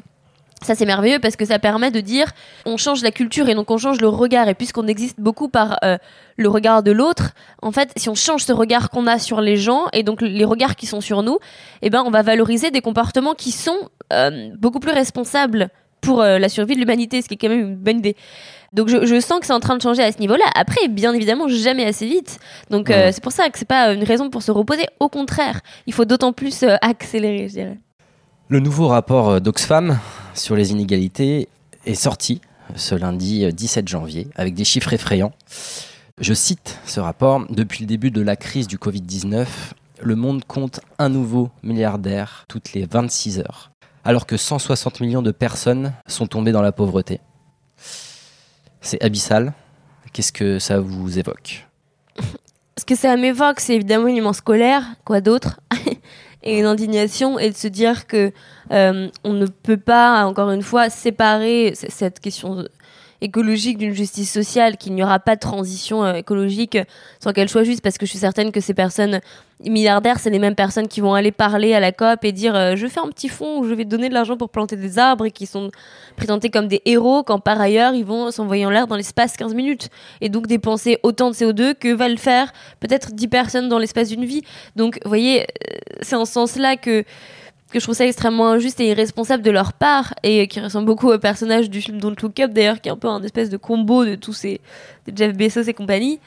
ça 0.61 0.73
c'est 0.73 0.85
merveilleux 0.85 1.19
parce 1.19 1.35
que 1.35 1.45
ça 1.45 1.59
permet 1.59 1.91
de 1.91 1.99
dire 1.99 2.31
on 2.65 2.77
change 2.77 3.03
la 3.03 3.11
culture 3.11 3.49
et 3.49 3.55
donc 3.55 3.69
on 3.69 3.77
change 3.77 3.99
le 3.99 4.07
regard 4.07 4.47
et 4.47 4.55
puisqu'on 4.55 4.87
existe 4.87 5.19
beaucoup 5.19 5.49
par 5.49 5.77
euh, 5.83 5.97
le 6.37 6.49
regard 6.49 6.81
de 6.81 6.91
l'autre 6.91 7.31
en 7.61 7.71
fait 7.71 7.91
si 7.97 8.07
on 8.09 8.15
change 8.15 8.43
ce 8.43 8.53
regard 8.53 8.89
qu'on 8.89 9.05
a 9.05 9.19
sur 9.19 9.41
les 9.41 9.57
gens 9.57 9.87
et 9.91 10.01
donc 10.01 10.21
les 10.21 10.45
regards 10.45 10.77
qui 10.77 10.85
sont 10.87 11.01
sur 11.01 11.23
nous 11.23 11.39
eh 11.81 11.89
ben 11.89 12.03
on 12.05 12.09
va 12.09 12.21
valoriser 12.21 12.71
des 12.71 12.81
comportements 12.81 13.35
qui 13.35 13.51
sont 13.51 13.89
euh, 14.13 14.49
beaucoup 14.57 14.79
plus 14.79 14.93
responsables 14.93 15.69
pour 16.05 16.21
euh, 16.21 16.39
la 16.39 16.49
survie 16.49 16.75
de 16.75 16.79
l'humanité 16.79 17.21
ce 17.21 17.27
qui 17.27 17.33
est 17.33 17.37
quand 17.37 17.49
même 17.49 17.59
une 17.59 17.75
bonne 17.75 17.97
idée 17.97 18.15
donc 18.75 18.89
je, 18.89 19.05
je 19.05 19.19
sens 19.21 19.39
que 19.39 19.45
c'est 19.45 19.53
en 19.53 19.61
train 19.61 19.77
de 19.77 19.81
changer 19.81 20.03
à 20.03 20.11
ce 20.11 20.19
niveau-là. 20.19 20.43
Après, 20.53 20.89
bien 20.89 21.13
évidemment, 21.13 21.47
jamais 21.47 21.85
assez 21.85 22.05
vite. 22.05 22.39
Donc 22.69 22.89
euh, 22.91 23.11
c'est 23.13 23.23
pour 23.23 23.31
ça 23.31 23.49
que 23.49 23.57
c'est 23.57 23.67
pas 23.67 23.93
une 23.93 24.03
raison 24.03 24.29
pour 24.29 24.43
se 24.43 24.51
reposer. 24.51 24.85
Au 24.99 25.07
contraire, 25.07 25.61
il 25.87 25.93
faut 25.93 26.03
d'autant 26.03 26.33
plus 26.33 26.63
euh, 26.63 26.75
accélérer, 26.81 27.47
je 27.47 27.53
dirais. 27.53 27.79
Le 28.49 28.59
nouveau 28.59 28.89
rapport 28.89 29.39
d'Oxfam 29.39 29.97
sur 30.33 30.57
les 30.57 30.71
inégalités 30.71 31.47
est 31.85 31.95
sorti 31.95 32.41
ce 32.75 32.95
lundi 32.95 33.45
euh, 33.45 33.51
17 33.51 33.87
janvier 33.87 34.27
avec 34.35 34.55
des 34.55 34.65
chiffres 34.65 34.91
effrayants. 34.91 35.31
Je 36.19 36.33
cite 36.33 36.77
ce 36.85 36.99
rapport. 36.99 37.45
Depuis 37.49 37.81
le 37.81 37.87
début 37.87 38.11
de 38.11 38.21
la 38.21 38.35
crise 38.35 38.67
du 38.67 38.77
Covid-19, 38.77 39.45
le 40.01 40.15
monde 40.15 40.43
compte 40.45 40.81
un 40.99 41.07
nouveau 41.07 41.49
milliardaire 41.63 42.45
toutes 42.49 42.73
les 42.73 42.85
26 42.85 43.39
heures, 43.39 43.71
alors 44.05 44.27
que 44.27 44.37
160 44.37 45.01
millions 45.01 45.23
de 45.23 45.31
personnes 45.31 45.93
sont 46.07 46.27
tombées 46.27 46.51
dans 46.51 46.61
la 46.61 46.71
pauvreté. 46.71 47.19
C'est 48.79 49.03
abyssal. 49.03 49.53
Qu'est-ce 50.13 50.31
que 50.31 50.59
ça 50.59 50.79
vous 50.79 51.17
évoque? 51.19 51.67
Ce 52.77 52.85
que 52.85 52.95
ça 52.95 53.17
m'évoque, 53.17 53.59
c'est 53.59 53.75
évidemment 53.75 54.07
une 54.07 54.17
immense 54.17 54.41
colère, 54.41 54.83
quoi 55.03 55.21
d'autre, 55.21 55.59
et 56.43 56.59
une 56.59 56.65
indignation, 56.65 57.39
et 57.39 57.49
de 57.49 57.55
se 57.55 57.67
dire 57.67 58.05
que 58.05 58.31
euh, 58.71 59.09
on 59.23 59.33
ne 59.33 59.47
peut 59.47 59.77
pas, 59.77 60.23
encore 60.25 60.51
une 60.51 60.61
fois, 60.61 60.89
séparer 60.89 61.73
cette 61.75 62.19
question 62.19 62.65
écologique 63.25 63.77
d'une 63.77 63.93
justice 63.93 64.31
sociale, 64.31 64.77
qu'il 64.77 64.93
n'y 64.93 65.03
aura 65.03 65.19
pas 65.19 65.35
de 65.35 65.41
transition 65.41 66.03
euh, 66.03 66.13
écologique 66.13 66.77
sans 67.19 67.33
qu'elle 67.33 67.49
soit 67.49 67.63
juste, 67.63 67.81
parce 67.81 67.97
que 67.97 68.05
je 68.05 68.11
suis 68.11 68.19
certaine 68.19 68.51
que 68.51 68.61
ces 68.61 68.73
personnes 68.73 69.19
milliardaires, 69.63 70.19
c'est 70.19 70.29
les 70.29 70.39
mêmes 70.39 70.55
personnes 70.55 70.87
qui 70.87 71.01
vont 71.01 71.13
aller 71.13 71.31
parler 71.31 71.73
à 71.73 71.79
la 71.79 71.91
COP 71.91 72.23
et 72.23 72.31
dire 72.31 72.55
euh, 72.55 72.75
je 72.75 72.87
fais 72.87 72.99
un 72.99 73.07
petit 73.07 73.29
fonds 73.29 73.63
je 73.63 73.73
vais 73.73 73.85
donner 73.85 74.09
de 74.09 74.13
l'argent 74.13 74.35
pour 74.35 74.49
planter 74.49 74.75
des 74.75 74.99
arbres 74.99 75.25
et 75.25 75.31
qui 75.31 75.45
sont 75.45 75.71
présentés 76.17 76.49
comme 76.49 76.67
des 76.67 76.81
héros 76.85 77.23
quand 77.23 77.39
par 77.39 77.59
ailleurs 77.61 77.93
ils 77.93 78.03
vont 78.03 78.31
s'envoyer 78.31 78.65
en 78.65 78.69
l'air 78.69 78.85
dans 78.87 78.97
l'espace 78.97 79.37
15 79.37 79.53
minutes 79.53 79.89
et 80.19 80.27
donc 80.27 80.47
dépenser 80.47 80.99
autant 81.03 81.29
de 81.29 81.35
CO2 81.35 81.73
que 81.73 81.93
va 81.93 82.09
le 82.09 82.17
faire 82.17 82.51
peut-être 82.81 83.13
10 83.13 83.27
personnes 83.29 83.69
dans 83.69 83.79
l'espace 83.79 84.09
d'une 84.09 84.25
vie. 84.25 84.43
Donc 84.75 84.99
vous 85.03 85.09
voyez, 85.09 85.43
euh, 85.43 85.45
c'est 86.01 86.15
en 86.15 86.25
ce 86.25 86.33
sens-là 86.33 86.75
que 86.75 87.05
que 87.71 87.79
je 87.79 87.85
trouve 87.85 87.95
ça 87.95 88.05
extrêmement 88.05 88.49
injuste 88.49 88.79
et 88.79 88.89
irresponsable 88.89 89.43
de 89.43 89.51
leur 89.51 89.73
part 89.73 90.13
et 90.23 90.47
qui 90.47 90.59
ressemble 90.59 90.85
beaucoup 90.85 91.11
au 91.11 91.17
personnage 91.17 91.69
du 91.69 91.81
film 91.81 91.99
Don't 91.99 92.15
Look 92.21 92.39
Up 92.39 92.51
d'ailleurs 92.51 92.79
qui 92.79 92.89
est 92.89 92.91
un 92.91 92.97
peu 92.97 93.07
un 93.07 93.21
espèce 93.23 93.49
de 93.49 93.57
combo 93.57 94.05
de 94.05 94.15
tous 94.15 94.33
ces 94.33 94.61
Jeff 95.13 95.35
Bezos 95.35 95.63
et 95.63 95.73
compagnie 95.73 96.19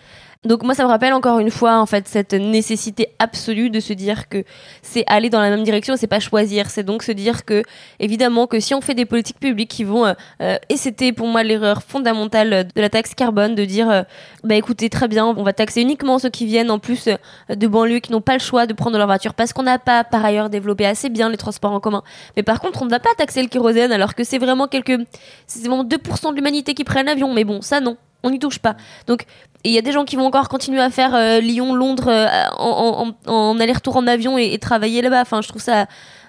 Donc 0.45 0.62
moi 0.62 0.73
ça 0.73 0.85
me 0.85 0.88
rappelle 0.88 1.12
encore 1.14 1.40
une 1.40 1.50
fois 1.50 1.80
en 1.80 1.87
fait 1.87 2.07
cette 2.07 2.33
nécessité 2.33 3.09
absolue 3.18 3.71
de 3.71 3.80
se 3.80 3.92
dire 3.92 4.28
que 4.28 4.45
c'est 4.83 5.02
aller 5.09 5.30
dans 5.30 5.40
la 5.40 5.50
même 5.50 5.64
direction, 5.64 5.97
c'est 5.97 6.07
pas 6.07 6.21
choisir, 6.21 6.71
c'est 6.71 6.85
donc 6.85 7.02
se 7.02 7.11
dire 7.11 7.45
que 7.45 7.64
évidemment 7.99 8.47
que 8.47 8.61
si 8.61 8.73
on 8.73 8.80
fait 8.80 8.95
des 8.95 9.04
politiques 9.04 9.40
publiques 9.40 9.68
qui 9.71 9.83
vont 9.83 10.07
euh, 10.07 10.12
euh, 10.40 10.57
et 10.68 10.76
c'était 10.76 11.11
pour 11.11 11.26
moi 11.26 11.42
l'erreur 11.42 11.83
fondamentale 11.83 12.68
de 12.73 12.80
la 12.80 12.88
taxe 12.88 13.14
carbone 13.16 13.57
de 13.57 13.64
dire 13.64 13.90
euh, 13.90 14.02
bah 14.45 14.54
écoutez 14.54 14.88
très 14.90 15.09
bien, 15.09 15.26
on 15.26 15.42
va 15.42 15.52
taxer 15.52 15.83
uniquement 15.83 16.21
ceux 16.21 16.30
qui 16.30 16.47
viennent 16.47 16.71
en 16.71 16.78
plus 16.78 17.09
de 17.49 17.66
banlieue 17.66 17.99
qui 17.99 18.12
n'ont 18.12 18.21
pas 18.21 18.35
le 18.35 18.38
choix 18.38 18.66
de 18.68 18.75
prendre 18.75 18.97
leur 18.97 19.09
voiture 19.09 19.35
parce 19.35 19.52
qu'on 19.52 19.64
n'a 19.64 19.80
pas 19.80 20.04
par 20.04 20.25
ailleurs 20.25 20.50
développé 20.50 20.87
assez 20.87 21.09
bien 21.09 21.30
les 21.30 21.37
transports 21.37 21.73
en 21.73 21.80
commun. 21.80 22.04
Mais 22.37 22.45
par 22.45 22.61
contre, 22.61 22.83
on 22.83 22.85
ne 22.85 22.90
va 22.90 23.00
pas 23.00 23.11
taxer 23.18 23.42
le 23.42 23.49
kérosène 23.49 23.90
alors 23.90 24.14
que 24.14 24.23
c'est 24.23 24.38
vraiment 24.38 24.68
quelques 24.68 25.00
c'est 25.49 25.66
vraiment 25.66 25.83
2% 25.83 26.30
de 26.30 26.37
l'humanité 26.37 26.75
qui 26.75 26.85
prennent 26.85 27.07
l'avion, 27.07 27.35
mais 27.35 27.42
bon, 27.42 27.61
ça 27.61 27.80
non 27.80 27.97
on 28.22 28.30
n'y 28.30 28.38
touche 28.38 28.58
pas. 28.58 28.76
Donc, 29.06 29.25
il 29.64 29.72
y 29.72 29.78
a 29.78 29.82
des 29.82 29.92
gens 29.92 30.04
qui 30.04 30.16
vont 30.16 30.26
encore 30.26 30.48
continuer 30.48 30.80
à 30.80 30.90
faire 30.90 31.14
euh, 31.14 31.40
Lyon-Londres 31.40 32.08
euh, 32.08 32.26
en, 32.56 33.58
aller-retour 33.58 33.96
en 33.96 34.06
avion 34.06 34.38
et, 34.38 34.56
travailler 34.58 35.02
là-bas. 35.02 35.22
Enfin, 35.22 35.40
je 35.42 35.48
trouve 35.48 35.62
ça 35.62 35.87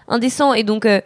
indécent. 0.07 0.53
Et 0.53 0.63
donc, 0.63 0.85
euh, 0.85 1.01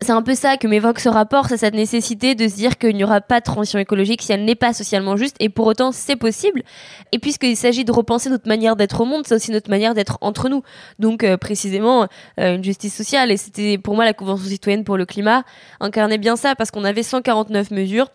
c'est 0.00 0.12
un 0.12 0.22
peu 0.22 0.34
ça 0.34 0.56
que 0.56 0.68
m'évoque 0.68 1.00
ce 1.00 1.08
rapport, 1.08 1.46
c'est 1.46 1.56
cette 1.56 1.74
nécessité 1.74 2.36
de 2.36 2.46
se 2.46 2.54
dire 2.54 2.78
qu'il 2.78 2.94
n'y 2.94 3.02
aura 3.02 3.20
pas 3.20 3.40
de 3.40 3.44
transition 3.44 3.80
écologique 3.80 4.22
si 4.22 4.32
elle 4.32 4.44
n'est 4.44 4.54
pas 4.54 4.72
socialement 4.72 5.16
juste. 5.16 5.36
Et 5.40 5.48
pour 5.48 5.66
autant, 5.66 5.90
c'est 5.90 6.16
possible. 6.16 6.62
Et 7.10 7.18
puisqu'il 7.18 7.56
s'agit 7.56 7.84
de 7.84 7.90
repenser 7.90 8.30
notre 8.30 8.46
manière 8.46 8.76
d'être 8.76 9.00
au 9.00 9.04
monde, 9.04 9.24
c'est 9.26 9.34
aussi 9.34 9.50
notre 9.50 9.70
manière 9.70 9.94
d'être 9.94 10.18
entre 10.20 10.48
nous. 10.48 10.62
Donc, 11.00 11.26
précisément, 11.36 12.06
une 12.36 12.62
justice 12.62 12.94
sociale. 12.94 13.32
Et 13.32 13.36
c'était 13.36 13.76
pour 13.76 13.96
moi 13.96 14.04
la 14.04 14.12
Convention 14.12 14.48
citoyenne 14.48 14.84
pour 14.84 14.96
le 14.96 15.04
climat 15.04 15.42
incarnait 15.80 16.18
bien 16.18 16.36
ça 16.36 16.54
parce 16.54 16.70
qu'on 16.70 16.84
avait 16.84 17.02
149 17.02 17.72
mesures 17.72 18.08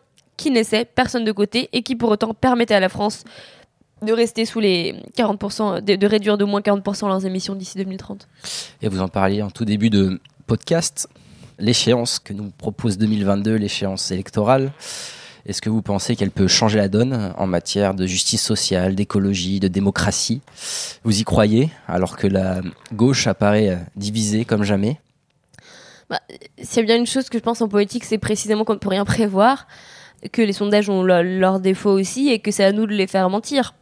qui 0.43 0.51
naissait, 0.51 0.83
personne 0.83 1.23
de 1.23 1.31
côté, 1.31 1.69
et 1.71 1.83
qui 1.83 1.95
pour 1.95 2.09
autant 2.09 2.33
permettait 2.33 2.73
à 2.73 2.81
la 2.81 2.89
France 2.89 3.23
de 4.01 4.11
rester 4.11 4.43
sous 4.45 4.59
les 4.59 4.93
40%, 5.17 5.81
de, 5.81 6.05
réduire 6.05 6.37
de 6.37 6.43
moins 6.43 6.59
40% 6.59 7.07
leurs 7.07 7.25
émissions 7.25 7.55
d'ici 7.55 7.77
2030. 7.77 8.27
Et 8.81 8.89
vous 8.89 8.99
en 8.99 9.07
parliez 9.07 9.41
en 9.41 9.49
tout 9.49 9.63
début 9.63 9.89
de 9.89 10.19
podcast, 10.45 11.07
l'échéance 11.59 12.19
que 12.19 12.33
nous 12.33 12.51
propose 12.57 12.97
2022, 12.97 13.55
l'échéance 13.55 14.11
électorale. 14.11 14.73
Est-ce 15.45 15.61
que 15.61 15.69
vous 15.69 15.81
pensez 15.81 16.17
qu'elle 16.17 16.31
peut 16.31 16.47
changer 16.47 16.77
la 16.77 16.89
donne 16.89 17.33
en 17.37 17.47
matière 17.47 17.93
de 17.93 18.05
justice 18.05 18.43
sociale, 18.43 18.95
d'écologie, 18.95 19.61
de 19.61 19.69
démocratie? 19.69 20.41
Vous 21.05 21.21
y 21.21 21.23
croyez 21.23 21.69
alors 21.87 22.17
que 22.17 22.27
la 22.27 22.59
gauche 22.91 23.27
apparaît 23.27 23.79
divisée 23.95 24.43
comme 24.43 24.63
jamais? 24.63 24.99
Bah, 26.09 26.19
S'il 26.61 26.79
y 26.81 26.83
a 26.83 26.83
bien 26.83 26.97
une 26.97 27.07
chose 27.07 27.29
que 27.29 27.37
je 27.37 27.43
pense 27.43 27.61
en 27.61 27.69
politique, 27.69 28.03
c'est 28.03 28.17
précisément 28.17 28.65
qu'on 28.65 28.73
ne 28.73 28.79
peut 28.79 28.89
rien 28.89 29.05
prévoir 29.05 29.67
que 30.31 30.41
les 30.41 30.53
sondages 30.53 30.89
ont 30.89 31.03
leurs 31.03 31.59
défauts 31.59 31.91
aussi 31.91 32.29
et 32.29 32.39
que 32.39 32.51
c'est 32.51 32.63
à 32.63 32.71
nous 32.71 32.85
de 32.85 32.93
les 32.93 33.07
faire 33.07 33.29
mentir. 33.29 33.73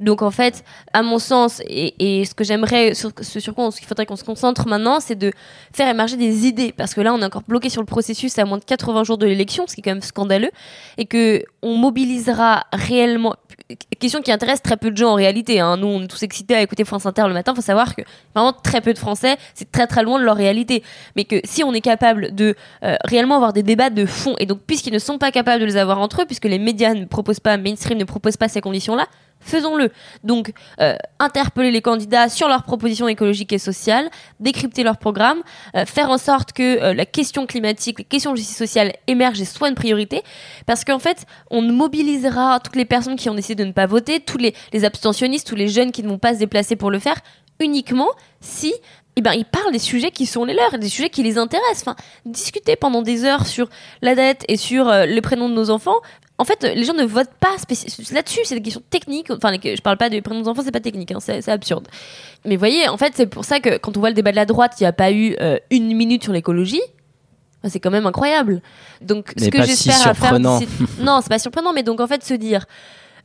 Donc 0.00 0.22
en 0.22 0.30
fait, 0.30 0.64
à 0.92 1.02
mon 1.02 1.18
sens, 1.18 1.60
et, 1.66 2.24
ce 2.24 2.34
que 2.34 2.44
j'aimerais, 2.44 2.94
sur, 2.94 3.10
ce 3.20 3.40
sur 3.40 3.54
quoi 3.54 3.70
il 3.80 3.84
faudrait 3.84 4.06
qu'on 4.06 4.16
se 4.16 4.24
concentre 4.24 4.68
maintenant, 4.68 5.00
c'est 5.00 5.16
de 5.16 5.32
faire 5.72 5.88
émerger 5.88 6.16
des 6.16 6.46
idées, 6.46 6.72
parce 6.76 6.94
que 6.94 7.00
là, 7.00 7.12
on 7.14 7.20
est 7.20 7.24
encore 7.24 7.42
bloqué 7.42 7.68
sur 7.68 7.82
le 7.82 7.86
processus 7.86 8.38
à 8.38 8.44
moins 8.44 8.58
de 8.58 8.64
80 8.64 9.04
jours 9.04 9.18
de 9.18 9.26
l'élection, 9.26 9.66
ce 9.66 9.74
qui 9.74 9.80
est 9.80 9.82
quand 9.82 9.90
même 9.90 10.02
scandaleux, 10.02 10.50
et 10.96 11.06
que 11.06 11.42
on 11.62 11.76
mobilisera 11.76 12.64
réellement. 12.72 13.34
Question 13.98 14.22
qui 14.22 14.32
intéresse 14.32 14.62
très 14.62 14.78
peu 14.78 14.90
de 14.90 14.96
gens 14.96 15.10
en 15.10 15.14
réalité. 15.14 15.60
Hein. 15.60 15.76
Nous, 15.76 15.86
on 15.86 16.02
est 16.02 16.06
tous 16.06 16.22
excités 16.22 16.54
à 16.54 16.62
écouter 16.62 16.86
France 16.86 17.04
Inter 17.04 17.24
le 17.26 17.34
matin. 17.34 17.52
Il 17.52 17.56
faut 17.56 17.60
savoir 17.60 17.94
que 17.94 18.00
vraiment 18.34 18.54
très 18.54 18.80
peu 18.80 18.94
de 18.94 18.98
Français, 18.98 19.36
c'est 19.54 19.70
très 19.70 19.86
très 19.86 20.02
loin 20.02 20.18
de 20.18 20.24
leur 20.24 20.36
réalité. 20.36 20.82
Mais 21.16 21.24
que 21.24 21.36
si 21.44 21.62
on 21.62 21.74
est 21.74 21.82
capable 21.82 22.34
de 22.34 22.54
euh, 22.82 22.96
réellement 23.04 23.34
avoir 23.34 23.52
des 23.52 23.62
débats 23.62 23.90
de 23.90 24.06
fond, 24.06 24.34
et 24.38 24.46
donc 24.46 24.60
puisqu'ils 24.66 24.94
ne 24.94 24.98
sont 24.98 25.18
pas 25.18 25.30
capables 25.32 25.60
de 25.60 25.66
les 25.66 25.76
avoir 25.76 25.98
entre 25.98 26.22
eux, 26.22 26.24
puisque 26.24 26.46
les 26.46 26.58
médias 26.58 26.94
ne 26.94 27.04
proposent 27.04 27.40
pas, 27.40 27.58
mainstream 27.58 27.98
ne 27.98 28.04
propose 28.04 28.38
pas 28.38 28.48
ces 28.48 28.62
conditions-là, 28.62 29.06
faisons-le. 29.48 29.90
Donc, 30.24 30.52
euh, 30.80 30.94
interpeller 31.18 31.70
les 31.70 31.82
candidats 31.82 32.28
sur 32.28 32.48
leurs 32.48 32.62
propositions 32.62 33.08
écologiques 33.08 33.52
et 33.52 33.58
sociales, 33.58 34.10
décrypter 34.40 34.82
leur 34.82 34.98
programme, 34.98 35.42
euh, 35.74 35.84
faire 35.84 36.10
en 36.10 36.18
sorte 36.18 36.52
que 36.52 36.82
euh, 36.82 36.94
la 36.94 37.06
question 37.06 37.46
climatique, 37.46 37.98
la 37.98 38.04
question 38.04 38.32
de 38.32 38.36
justice 38.36 38.56
sociale 38.56 38.92
émerge 39.06 39.40
et 39.40 39.44
soit 39.44 39.68
une 39.68 39.74
priorité, 39.74 40.22
parce 40.66 40.84
qu'en 40.84 40.98
fait, 40.98 41.26
on 41.50 41.62
mobilisera 41.62 42.60
toutes 42.60 42.76
les 42.76 42.84
personnes 42.84 43.16
qui 43.16 43.28
ont 43.28 43.34
décidé 43.34 43.62
de 43.62 43.68
ne 43.68 43.72
pas 43.72 43.86
voter, 43.86 44.20
tous 44.20 44.38
les 44.38 44.84
abstentionnistes, 44.84 45.46
tous 45.46 45.56
les 45.56 45.68
jeunes 45.68 45.92
qui 45.92 46.02
ne 46.02 46.08
vont 46.08 46.18
pas 46.18 46.34
se 46.34 46.38
déplacer 46.38 46.76
pour 46.76 46.90
le 46.90 46.98
faire, 46.98 47.16
uniquement 47.60 48.08
si 48.40 48.72
eh 49.18 49.22
ben, 49.22 49.32
ils 49.32 49.44
parlent 49.44 49.72
des 49.72 49.78
sujets 49.78 50.10
qui 50.10 50.26
sont 50.26 50.44
les 50.44 50.54
leurs, 50.54 50.78
des 50.78 50.88
sujets 50.88 51.10
qui 51.10 51.22
les 51.22 51.38
intéressent. 51.38 51.82
Enfin, 51.82 51.96
discuter 52.24 52.76
pendant 52.76 53.02
des 53.02 53.24
heures 53.24 53.46
sur 53.46 53.68
la 54.02 54.14
dette 54.14 54.44
et 54.48 54.56
sur 54.56 54.90
les 54.90 55.20
prénoms 55.20 55.48
de 55.48 55.54
nos 55.54 55.70
enfants, 55.70 55.96
en 56.40 56.44
fait, 56.44 56.62
les 56.62 56.84
gens 56.84 56.94
ne 56.94 57.04
votent 57.04 57.34
pas 57.40 57.56
là-dessus. 58.12 58.40
C'est 58.44 58.54
des 58.54 58.62
questions 58.62 58.82
techniques. 58.90 59.30
Enfin, 59.30 59.52
je 59.62 59.80
parle 59.80 59.96
pas 59.96 60.08
des 60.08 60.22
prénoms 60.22 60.42
des 60.42 60.48
enfants, 60.48 60.62
c'est 60.64 60.70
pas 60.70 60.80
technique, 60.80 61.10
hein, 61.10 61.18
c'est 61.18 61.48
absurde. 61.48 61.88
Mais 62.44 62.56
voyez, 62.56 62.88
en 62.88 62.96
fait, 62.96 63.12
c'est 63.16 63.26
pour 63.26 63.44
ça 63.44 63.58
que 63.58 63.76
quand 63.78 63.96
on 63.96 64.00
voit 64.00 64.10
le 64.10 64.14
débat 64.14 64.30
de 64.30 64.36
la 64.36 64.46
droite, 64.46 64.74
il 64.78 64.84
n'y 64.84 64.88
a 64.88 64.92
pas 64.92 65.10
eu 65.10 65.34
euh, 65.40 65.58
une 65.70 65.92
minute 65.96 66.22
sur 66.22 66.32
l'écologie. 66.32 66.80
C'est 67.64 67.80
quand 67.80 67.90
même 67.90 68.06
incroyable. 68.06 68.62
Donc, 69.00 69.32
ce 69.36 69.48
que 69.48 69.64
j'espère 69.64 70.06
à 70.06 70.14
faire. 70.14 70.38
Non, 71.00 71.20
c'est 71.20 71.28
pas 71.28 71.40
surprenant, 71.40 71.72
mais 71.72 71.82
donc 71.82 71.98
en 71.98 72.06
fait, 72.06 72.24
se 72.24 72.34
dire 72.34 72.66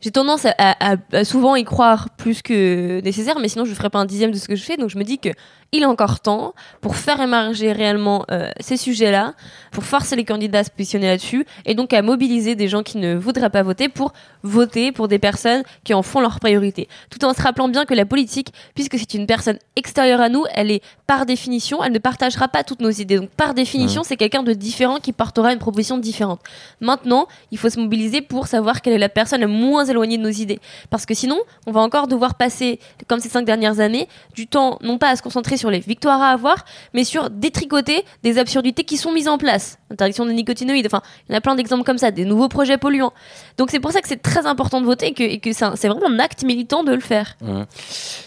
j'ai 0.01 0.11
tendance 0.11 0.45
à, 0.57 1.23
souvent 1.23 1.55
y 1.55 1.63
croire 1.63 2.09
plus 2.17 2.41
que 2.41 2.99
nécessaire, 3.01 3.39
mais 3.39 3.47
sinon 3.47 3.63
je 3.63 3.69
ne 3.69 3.75
ferais 3.75 3.89
pas 3.89 3.99
un 3.99 4.05
dixième 4.05 4.31
de 4.31 4.37
ce 4.37 4.47
que 4.47 4.55
je 4.55 4.63
fais. 4.63 4.75
Donc 4.75 4.89
je 4.89 4.97
me 4.97 5.03
dis 5.03 5.17
que 5.17 5.29
il 5.73 5.83
est 5.83 5.87
encore 5.87 6.21
temps 6.21 6.53
pour 6.79 6.95
faire 6.95 7.19
émerger 7.19 7.73
réellement 7.73 8.25
euh, 8.31 8.49
ces 8.59 8.77
sujets-là, 8.77 9.33
pour 9.71 9.83
forcer 9.83 10.15
les 10.15 10.23
candidats 10.23 10.59
à 10.59 10.63
se 10.63 10.69
positionner 10.69 11.07
là-dessus, 11.07 11.45
et 11.65 11.73
donc 11.73 11.91
à 11.93 12.01
mobiliser 12.01 12.55
des 12.55 12.67
gens 12.69 12.83
qui 12.83 12.99
ne 12.99 13.15
voudraient 13.15 13.49
pas 13.49 13.63
voter 13.63 13.89
pour 13.89 14.13
voter 14.43 14.91
pour 14.91 15.07
des 15.07 15.19
personnes 15.19 15.63
qui 15.83 15.93
en 15.93 16.03
font 16.03 16.21
leur 16.21 16.39
priorité. 16.39 16.87
Tout 17.09 17.25
en 17.25 17.33
se 17.33 17.41
rappelant 17.41 17.67
bien 17.67 17.85
que 17.85 17.93
la 17.93 18.05
politique, 18.05 18.53
puisque 18.75 18.97
c'est 18.97 19.13
une 19.15 19.25
personne 19.25 19.57
extérieure 19.75 20.21
à 20.21 20.29
nous, 20.29 20.45
elle 20.53 20.71
est 20.71 20.81
par 21.07 21.25
définition, 21.25 21.83
elle 21.83 21.91
ne 21.91 21.99
partagera 21.99 22.47
pas 22.47 22.63
toutes 22.63 22.81
nos 22.81 22.91
idées. 22.91 23.17
Donc 23.17 23.29
par 23.31 23.53
définition, 23.53 24.03
c'est 24.03 24.15
quelqu'un 24.15 24.43
de 24.43 24.53
différent 24.53 24.99
qui 24.99 25.11
portera 25.11 25.53
une 25.53 25.59
proposition 25.59 25.97
différente. 25.97 26.39
Maintenant, 26.79 27.27
il 27.51 27.57
faut 27.57 27.69
se 27.69 27.79
mobiliser 27.79 28.21
pour 28.21 28.47
savoir 28.47 28.81
quelle 28.81 28.93
est 28.93 28.99
la 28.99 29.09
personne 29.09 29.41
la 29.41 29.47
moins 29.47 29.85
éloignée 29.85 30.17
de 30.17 30.23
nos 30.23 30.29
idées. 30.29 30.59
Parce 30.89 31.05
que 31.05 31.13
sinon, 31.13 31.39
on 31.65 31.71
va 31.71 31.81
encore 31.81 32.07
devoir 32.07 32.35
passer, 32.35 32.79
comme 33.07 33.19
ces 33.19 33.29
cinq 33.29 33.45
dernières 33.45 33.79
années, 33.79 34.07
du 34.35 34.47
temps 34.47 34.77
non 34.81 34.97
pas 34.97 35.09
à 35.09 35.15
se 35.15 35.21
concentrer 35.21 35.57
sur 35.57 35.62
sur 35.63 35.71
les 35.71 35.79
victoires 35.79 36.21
à 36.21 36.31
avoir, 36.31 36.65
mais 36.93 37.05
sur 37.05 37.29
détricoter 37.29 38.03
des 38.21 38.37
absurdités 38.37 38.83
qui 38.83 38.97
sont 38.97 39.13
mises 39.13 39.29
en 39.29 39.37
place. 39.37 39.79
Interdiction 39.89 40.25
des 40.25 40.33
nicotinoïdes, 40.33 40.87
enfin, 40.87 41.01
il 41.29 41.31
y 41.31 41.35
en 41.35 41.37
a 41.37 41.41
plein 41.41 41.55
d'exemples 41.55 41.85
comme 41.85 41.97
ça, 41.97 42.11
des 42.11 42.25
nouveaux 42.25 42.49
projets 42.49 42.77
polluants. 42.77 43.13
Donc 43.57 43.71
c'est 43.71 43.79
pour 43.79 43.93
ça 43.93 44.01
que 44.01 44.09
c'est 44.09 44.21
très 44.21 44.45
important 44.45 44.81
de 44.81 44.85
voter 44.85 45.13
et 45.17 45.39
que, 45.39 45.53
c'est 45.53 45.87
vraiment 45.87 46.09
un 46.09 46.19
acte 46.19 46.43
militant 46.43 46.83
de 46.83 46.91
le 46.91 46.99
faire. 46.99 47.37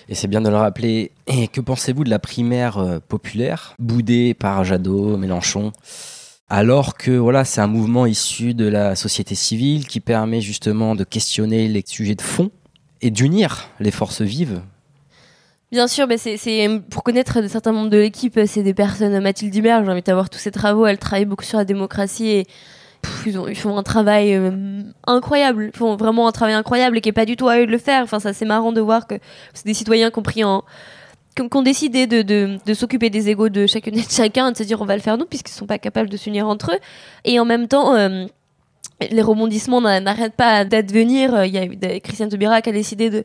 Et 0.09 0.15
c'est 0.15 0.29
bien 0.29 0.41
de 0.41 0.49
le 0.49 0.57
rappeler. 0.57 1.13
Et 1.27 1.47
que 1.49 1.61
pensez-vous 1.61 2.05
de 2.05 2.09
la 2.09 2.19
primaire 2.19 2.79
euh, 2.79 3.01
populaire, 3.07 3.75
boudée 3.79 4.33
par 4.33 4.65
Jadot, 4.65 5.19
Mélenchon 5.19 5.73
alors 6.49 6.97
que 6.97 7.11
voilà, 7.11 7.45
c'est 7.45 7.61
un 7.61 7.67
mouvement 7.67 8.07
issu 8.07 8.55
de 8.55 8.69
la 8.69 8.95
société 8.95 9.35
civile 9.35 9.89
qui 9.89 9.99
permet 9.99 10.41
justement 10.41 10.95
de 10.95 11.03
questionner 11.03 11.67
les 11.67 11.83
sujets 11.85 12.15
de 12.15 12.23
fond 12.23 12.53
et 13.03 13.11
d'unir 13.11 13.69
les 13.81 13.91
forces 13.91 14.23
vives 14.23 14.63
Bien 15.77 15.89
sûr, 15.89 16.07
c'est 16.17 16.81
pour 16.89 17.03
connaître 17.03 17.47
certains 17.51 17.73
membres 17.73 17.91
de 17.91 17.99
l'équipe, 17.99 18.41
c'est 18.47 18.63
des 18.63 18.73
personnes. 18.73 19.21
Mathilde 19.21 19.53
Dumer, 19.53 19.79
j'ai 19.85 19.91
envie 19.91 20.01
d'avoir 20.01 20.31
tous 20.31 20.39
ses 20.39 20.51
travaux. 20.51 20.87
Elle 20.87 20.97
travaille 20.97 21.27
beaucoup 21.27 21.45
sur 21.45 21.59
la 21.59 21.67
démocratie 21.67 22.29
et 22.29 22.47
ils, 23.27 23.39
ont, 23.39 23.47
ils, 23.47 23.55
font 23.55 23.77
un 23.77 23.83
travail 23.83 24.35
euh, 24.35 24.81
incroyable. 25.07 25.71
Ils 25.75 25.77
font 25.77 25.97
vraiment 25.97 26.29
un 26.29 26.33
travail 26.33 26.55
incroyable 26.55 26.97
et 26.97 27.03
qui 27.03 27.11
est 27.11 27.13
pas 27.13 27.27
du 27.27 27.37
tout 27.37 27.47
à 27.49 27.59
eux 27.59 27.67
de 27.67 27.71
le 27.71 27.77
faire. 27.77 28.05
Enfin, 28.05 28.21
c'est 28.21 28.47
marrant 28.47 28.73
de 28.73 28.81
voir 28.81 29.07
que 29.07 29.17
c'est 29.53 29.67
des 29.67 29.75
citoyens 29.75 30.11
compris 30.11 30.45
en 30.45 30.65
qui 31.35 31.43
ont 31.55 31.61
décidé 31.63 32.07
de, 32.07 32.57
s'occuper 32.73 33.11
des 33.11 33.29
égaux 33.29 33.51
de 33.51 33.67
chacune 33.67 33.99
et 33.99 34.03
de 34.03 34.11
chacun, 34.11 34.53
de 34.53 34.57
se 34.57 34.63
dire 34.63 34.81
on 34.81 34.87
va 34.87 34.97
le 34.97 35.03
faire 35.03 35.19
nous, 35.19 35.27
puisqu'ils 35.27 35.53
sont 35.53 35.67
pas 35.67 35.79
capables 35.79 36.09
de 36.09 36.17
s'unir 36.17 36.49
entre 36.49 36.73
eux. 36.73 36.79
Et 37.27 37.39
en 37.39 37.45
même 37.45 37.69
temps, 37.69 37.95
euh, 37.95 38.25
les 39.01 39.23
rebondissements 39.23 39.81
n'arrêtent 39.81 40.37
pas 40.37 40.65
d'advenir. 40.65 41.45
Il 41.45 41.53
y 41.53 41.59
a 41.59 42.01
Christiane 42.01 42.29
Taubira 42.29 42.63
qui 42.63 42.71
a 42.71 42.73
décidé 42.73 43.11
de, 43.11 43.25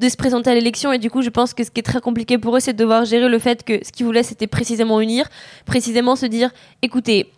de 0.00 0.08
se 0.08 0.16
présenter 0.16 0.50
à 0.50 0.54
l'élection 0.54 0.92
et 0.92 0.98
du 0.98 1.10
coup 1.10 1.22
je 1.22 1.28
pense 1.28 1.52
que 1.52 1.62
ce 1.62 1.70
qui 1.70 1.80
est 1.80 1.84
très 1.84 2.00
compliqué 2.00 2.38
pour 2.38 2.56
eux 2.56 2.60
c'est 2.60 2.72
de 2.72 2.78
devoir 2.78 3.04
gérer 3.04 3.28
le 3.28 3.38
fait 3.38 3.62
que 3.62 3.84
ce 3.84 3.92
qu'ils 3.92 4.06
voulaient 4.06 4.22
c'était 4.22 4.46
précisément 4.46 5.00
unir, 5.00 5.28
précisément 5.66 6.16
se 6.16 6.26
dire 6.26 6.50
écoutez 6.80 7.30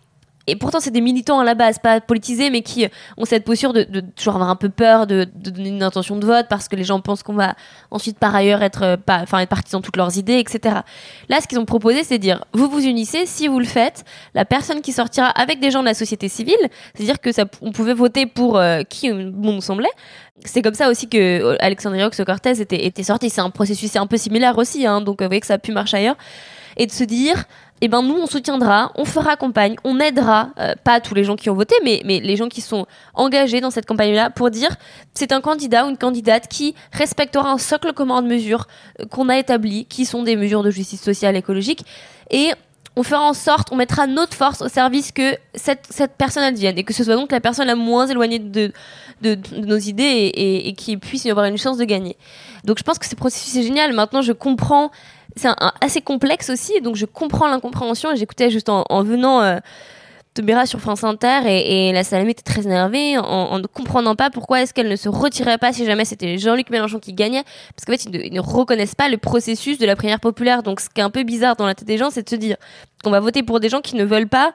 et 0.47 0.55
pourtant 0.55 0.79
c'est 0.79 0.91
des 0.91 1.01
militants 1.01 1.39
à 1.39 1.43
la 1.43 1.55
base, 1.55 1.79
pas 1.79 2.01
politisés, 2.01 2.49
mais 2.49 2.61
qui 2.61 2.85
ont 3.17 3.25
cette 3.25 3.45
posture 3.45 3.71
de, 3.71 4.01
toujours 4.15 4.35
avoir 4.35 4.49
un 4.49 4.55
peu 4.55 4.69
peur 4.69 5.07
de, 5.07 5.25
donner 5.35 5.69
une 5.69 5.83
intention 5.83 6.17
de 6.17 6.25
vote 6.25 6.47
parce 6.49 6.67
que 6.67 6.75
les 6.75 6.83
gens 6.83 6.99
pensent 6.99 7.23
qu'on 7.23 7.33
va 7.33 7.55
ensuite 7.91 8.19
par 8.19 8.35
ailleurs 8.35 8.61
être, 8.61 8.83
euh, 8.83 8.97
enfin, 9.07 9.39
être 9.39 9.49
partis 9.49 9.71
dans 9.71 9.81
toutes 9.81 9.95
leurs 9.95 10.17
idées, 10.17 10.39
etc. 10.39 10.79
Là, 11.29 11.39
ce 11.39 11.47
qu'ils 11.47 11.59
ont 11.59 11.65
proposé, 11.65 12.03
c'est 12.03 12.17
dire 12.17 12.43
vous 12.53 12.67
vous 12.67 12.85
unissez, 12.85 13.25
si 13.25 13.47
vous 13.47 13.59
le 13.59 13.65
faites, 13.65 14.03
la 14.33 14.43
personne 14.43 14.81
qui 14.81 14.91
sortira 14.91 15.27
avec 15.27 15.59
des 15.61 15.71
gens 15.71 15.81
de 15.81 15.87
la 15.87 15.93
société 15.93 16.27
civile, 16.27 16.55
c'est-à-dire 16.93 17.21
que 17.21 17.31
ça, 17.31 17.45
on 17.61 17.71
pouvait 17.71 17.93
voter 17.93 18.25
pour 18.25 18.57
euh, 18.57 18.81
qui 18.83 19.11
bon 19.11 19.53
nous 19.53 19.61
semblait. 19.61 19.89
C'est 20.45 20.61
comme 20.61 20.73
ça 20.73 20.89
aussi 20.89 21.07
que 21.07 21.17
euh, 21.17 21.55
Alexandria 21.59 22.07
Ocasio-Cortez 22.07 22.59
était, 22.59 22.85
était 22.85 23.03
sorti. 23.03 23.29
C'est 23.29 23.41
un 23.41 23.49
processus, 23.49 23.91
c'est 23.91 23.99
un 23.99 24.07
peu 24.07 24.17
similaire 24.17 24.57
aussi, 24.57 24.85
hein, 24.85 24.99
donc 24.99 25.21
vous 25.21 25.27
voyez 25.27 25.39
que 25.39 25.47
ça 25.47 25.53
a 25.53 25.59
pu 25.59 25.71
marcher 25.71 25.97
ailleurs 25.97 26.17
et 26.77 26.85
de 26.85 26.91
se 26.91 27.03
dire 27.03 27.45
eh 27.85 27.89
ben 27.89 28.01
nous 28.01 28.15
on 28.15 28.27
soutiendra, 28.27 28.93
on 28.95 29.03
fera 29.03 29.35
campagne, 29.35 29.75
on 29.83 29.99
aidera, 29.99 30.51
euh, 30.57 30.73
pas 30.85 31.01
tous 31.01 31.13
les 31.13 31.25
gens 31.25 31.35
qui 31.35 31.49
ont 31.49 31.53
voté, 31.53 31.75
mais, 31.83 32.01
les 32.05 32.35
gens 32.37 32.47
qui 32.47 32.61
sont 32.61 32.85
engagés 33.13 33.59
dans 33.59 33.71
cette 33.71 33.85
campagne-là 33.85 34.29
pour 34.29 34.49
dire 34.51 34.73
c'est 35.13 35.33
un 35.33 35.41
candidat 35.41 35.85
ou 35.85 35.89
une 35.89 35.97
candidate 35.97 36.47
qui 36.47 36.75
respectera 36.93 37.51
un 37.51 37.57
socle 37.57 37.91
commun 37.91 38.21
de 38.21 38.27
mesures 38.29 38.67
euh, 39.01 39.05
qu'on 39.07 39.27
a 39.27 39.37
établi, 39.37 39.83
qui 39.83 40.05
sont 40.05 40.23
des 40.23 40.37
mesures 40.37 40.63
de 40.63 40.71
justice 40.71 41.01
sociale 41.01 41.35
écologique, 41.35 41.83
et 42.31 42.51
on 42.95 43.03
fera 43.03 43.21
en 43.21 43.33
sorte, 43.33 43.69
on 43.71 43.75
mettra 43.75 44.07
notre 44.07 44.35
force 44.35 44.61
au 44.61 44.67
service 44.67 45.11
que 45.11 45.35
cette, 45.55 45.85
cette 45.89 46.13
personne 46.15 46.43
advienne, 46.43 46.77
et 46.77 46.83
que 46.83 46.93
ce 46.93 47.03
soit 47.03 47.15
donc 47.15 47.31
la 47.31 47.39
personne 47.39 47.67
la 47.67 47.75
moins 47.75 48.07
éloignée 48.07 48.39
de, 48.39 48.71
de, 49.21 49.37
nos 49.57 49.77
idées 49.77 50.31
et, 50.33 50.73
qui 50.73 50.97
puisse 50.97 51.25
y 51.25 51.31
avoir 51.31 51.45
une 51.47 51.57
chance 51.57 51.77
de 51.77 51.85
gagner. 51.85 52.17
Donc 52.65 52.77
je 52.77 52.83
pense 52.83 52.99
que 52.99 53.05
ce 53.05 53.15
processus 53.15 53.55
est 53.55 53.63
génial. 53.63 53.93
Maintenant, 53.93 54.21
je 54.21 54.31
comprends 54.31 54.91
c'est 55.35 55.49
assez 55.81 56.01
complexe 56.01 56.51
aussi, 56.51 56.79
donc 56.81 56.95
je 56.95 57.05
comprends 57.05 57.47
l'incompréhension. 57.47 58.11
Et 58.11 58.17
j'écoutais 58.17 58.51
juste 58.51 58.69
en, 58.69 58.85
en 58.89 59.03
venant 59.03 59.41
euh, 59.41 59.57
Tobira 60.33 60.65
sur 60.65 60.79
France 60.79 61.03
Inter 61.03 61.41
et, 61.45 61.91
la 61.91 62.03
Salamé 62.03 62.31
était 62.31 62.41
très 62.41 62.63
énervée 62.63 63.17
en, 63.17 63.23
en, 63.23 63.59
ne 63.59 63.67
comprenant 63.67 64.15
pas 64.15 64.29
pourquoi 64.29 64.61
est-ce 64.61 64.73
qu'elle 64.73 64.89
ne 64.89 64.95
se 64.95 65.09
retirait 65.09 65.59
pas 65.59 65.73
si 65.73 65.85
jamais 65.85 66.05
c'était 66.05 66.37
Jean-Luc 66.37 66.69
Mélenchon 66.71 66.99
qui 66.99 67.13
gagnait, 67.13 67.43
parce 67.75 67.85
qu'en 67.85 67.93
fait 67.93 68.05
ils 68.05 68.11
ne, 68.11 68.25
ils 68.25 68.33
ne, 68.33 68.39
reconnaissent 68.39 68.95
pas 68.95 69.09
le 69.09 69.17
processus 69.17 69.77
de 69.77 69.85
la 69.85 69.95
primaire 69.95 70.19
populaire. 70.19 70.63
Donc 70.63 70.79
ce 70.79 70.89
qui 70.89 71.01
est 71.01 71.03
un 71.03 71.11
peu 71.11 71.23
bizarre 71.23 71.55
dans 71.55 71.67
la 71.67 71.75
tête 71.75 71.87
des 71.87 71.97
gens, 71.97 72.09
c'est 72.09 72.23
de 72.23 72.29
se 72.29 72.35
dire 72.35 72.57
qu'on 73.03 73.11
va 73.11 73.19
voter 73.19 73.43
pour 73.43 73.59
des 73.59 73.69
gens 73.69 73.81
qui 73.81 73.95
ne 73.95 74.03
veulent 74.03 74.29
pas 74.29 74.53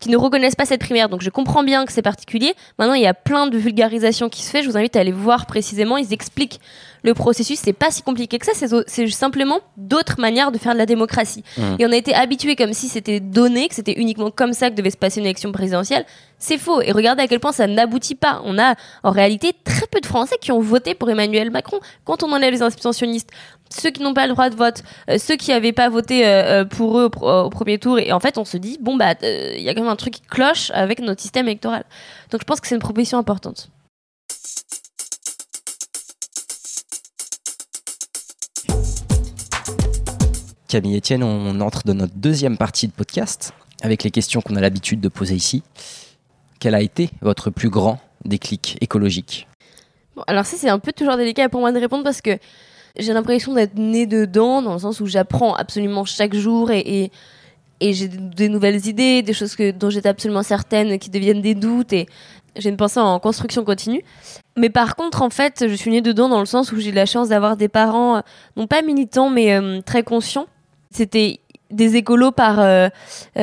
qui 0.00 0.10
ne 0.10 0.16
reconnaissent 0.18 0.56
pas 0.56 0.66
cette 0.66 0.80
primaire. 0.80 1.08
Donc 1.08 1.22
je 1.22 1.30
comprends 1.30 1.62
bien 1.62 1.86
que 1.86 1.92
c'est 1.92 2.02
particulier. 2.02 2.54
Maintenant, 2.78 2.94
il 2.94 3.02
y 3.02 3.06
a 3.06 3.14
plein 3.14 3.46
de 3.46 3.56
vulgarisation 3.56 4.28
qui 4.28 4.42
se 4.42 4.50
fait. 4.50 4.62
Je 4.62 4.68
vous 4.68 4.76
invite 4.76 4.96
à 4.96 5.00
aller 5.00 5.12
voir 5.12 5.46
précisément. 5.46 5.96
Ils 5.96 6.12
expliquent 6.12 6.60
le 7.04 7.14
processus. 7.14 7.60
C'est 7.62 7.72
pas 7.72 7.90
si 7.90 8.02
compliqué 8.02 8.38
que 8.38 8.46
ça. 8.46 8.52
C'est 8.86 9.06
simplement 9.08 9.60
d'autres 9.76 10.20
manières 10.20 10.50
de 10.50 10.58
faire 10.58 10.72
de 10.72 10.78
la 10.78 10.86
démocratie. 10.86 11.44
Mmh. 11.56 11.62
Et 11.78 11.86
on 11.86 11.92
a 11.92 11.96
été 11.96 12.14
habitué 12.14 12.56
comme 12.56 12.72
si 12.72 12.88
c'était 12.88 13.20
donné, 13.20 13.68
que 13.68 13.74
c'était 13.74 13.92
uniquement 13.92 14.30
comme 14.30 14.52
ça 14.52 14.70
que 14.70 14.74
devait 14.74 14.90
se 14.90 14.96
passer 14.96 15.20
une 15.20 15.26
élection 15.26 15.52
présidentielle. 15.52 16.04
C'est 16.38 16.58
faux. 16.58 16.80
Et 16.80 16.90
regardez 16.92 17.22
à 17.22 17.28
quel 17.28 17.40
point 17.40 17.52
ça 17.52 17.66
n'aboutit 17.66 18.14
pas. 18.14 18.42
On 18.44 18.58
a 18.58 18.74
en 19.02 19.10
réalité 19.10 19.52
très 19.64 19.86
peu 19.86 20.00
de 20.00 20.06
Français 20.06 20.36
qui 20.40 20.50
ont 20.50 20.60
voté 20.60 20.94
pour 20.94 21.08
Emmanuel 21.10 21.50
Macron. 21.50 21.78
Quand 22.04 22.22
on 22.22 22.32
enlève 22.32 22.52
les 22.52 22.62
abstentionnistes, 22.62 23.30
ceux 23.70 23.90
qui 23.90 24.02
n'ont 24.02 24.14
pas 24.14 24.26
le 24.26 24.32
droit 24.32 24.50
de 24.50 24.56
vote, 24.56 24.82
euh, 25.10 25.18
ceux 25.18 25.36
qui 25.36 25.50
n'avaient 25.50 25.72
pas 25.72 25.88
voté 25.88 26.26
euh, 26.26 26.64
pour 26.64 26.98
eux 26.98 27.10
au, 27.20 27.26
au, 27.26 27.50
premier 27.50 27.78
tour. 27.78 27.98
Et 27.98 28.12
en 28.12 28.20
fait, 28.20 28.38
on 28.38 28.44
se 28.44 28.56
dit, 28.56 28.78
bon, 28.80 28.96
bah, 28.96 29.14
il 29.22 29.26
euh, 29.26 29.58
y 29.58 29.68
a 29.68 29.74
quand 29.74 29.82
même 29.82 29.90
un 29.90 29.96
truc 29.96 30.14
qui 30.14 30.22
cloche 30.22 30.70
avec 30.74 31.00
notre 31.00 31.20
système 31.20 31.46
électoral. 31.46 31.84
Donc 32.30 32.40
je 32.40 32.46
pense 32.46 32.60
que 32.60 32.66
c'est 32.66 32.74
une 32.74 32.80
proposition 32.80 33.18
importante. 33.18 33.68
Camille 40.74 40.96
Etienne, 40.96 41.22
on 41.22 41.60
entre 41.60 41.84
dans 41.84 41.94
notre 41.94 42.16
deuxième 42.16 42.56
partie 42.56 42.88
de 42.88 42.92
podcast 42.92 43.52
avec 43.80 44.02
les 44.02 44.10
questions 44.10 44.40
qu'on 44.40 44.56
a 44.56 44.60
l'habitude 44.60 45.00
de 45.00 45.06
poser 45.06 45.36
ici. 45.36 45.62
Quel 46.58 46.74
a 46.74 46.80
été 46.80 47.10
votre 47.22 47.50
plus 47.50 47.70
grand 47.70 48.00
déclic 48.24 48.76
écologique? 48.80 49.46
Alors 50.26 50.44
ça, 50.44 50.56
c'est 50.56 50.68
un 50.68 50.80
peu 50.80 50.90
toujours 50.90 51.16
délicat 51.16 51.48
pour 51.48 51.60
moi 51.60 51.70
de 51.70 51.78
répondre 51.78 52.02
parce 52.02 52.20
que 52.20 52.38
j'ai 52.98 53.12
l'impression 53.12 53.54
d'être 53.54 53.76
née 53.76 54.06
dedans, 54.06 54.62
dans 54.62 54.72
le 54.72 54.80
sens 54.80 54.98
où 54.98 55.06
j'apprends 55.06 55.54
absolument 55.54 56.04
chaque 56.04 56.34
jour 56.34 56.72
et, 56.72 57.12
j'ai 57.80 58.08
des 58.08 58.48
nouvelles 58.48 58.84
idées, 58.88 59.22
des 59.22 59.32
choses 59.32 59.56
dont 59.78 59.90
j'étais 59.90 60.08
absolument 60.08 60.42
certaine 60.42 60.98
qui 60.98 61.08
deviennent 61.08 61.40
des 61.40 61.54
doutes 61.54 61.92
et 61.92 62.08
j'ai 62.56 62.68
une 62.68 62.76
pensée 62.76 62.98
en 62.98 63.20
construction 63.20 63.64
continue. 63.64 64.02
Mais 64.56 64.70
par 64.70 64.96
contre, 64.96 65.22
en 65.22 65.30
fait, 65.30 65.66
je 65.68 65.74
suis 65.74 65.92
née 65.92 66.00
dedans 66.00 66.28
dans 66.28 66.40
le 66.40 66.46
sens 66.46 66.72
où 66.72 66.80
j'ai 66.80 66.90
la 66.90 67.06
chance 67.06 67.28
d'avoir 67.28 67.56
des 67.56 67.68
parents, 67.68 68.22
non 68.56 68.66
pas 68.66 68.82
militants, 68.82 69.30
mais 69.30 69.54
euh, 69.54 69.80
très 69.80 70.02
conscients. 70.02 70.48
C'était 70.94 71.40
des 71.70 71.96
écolos 71.96 72.30
par 72.30 72.60
euh, 72.60 72.88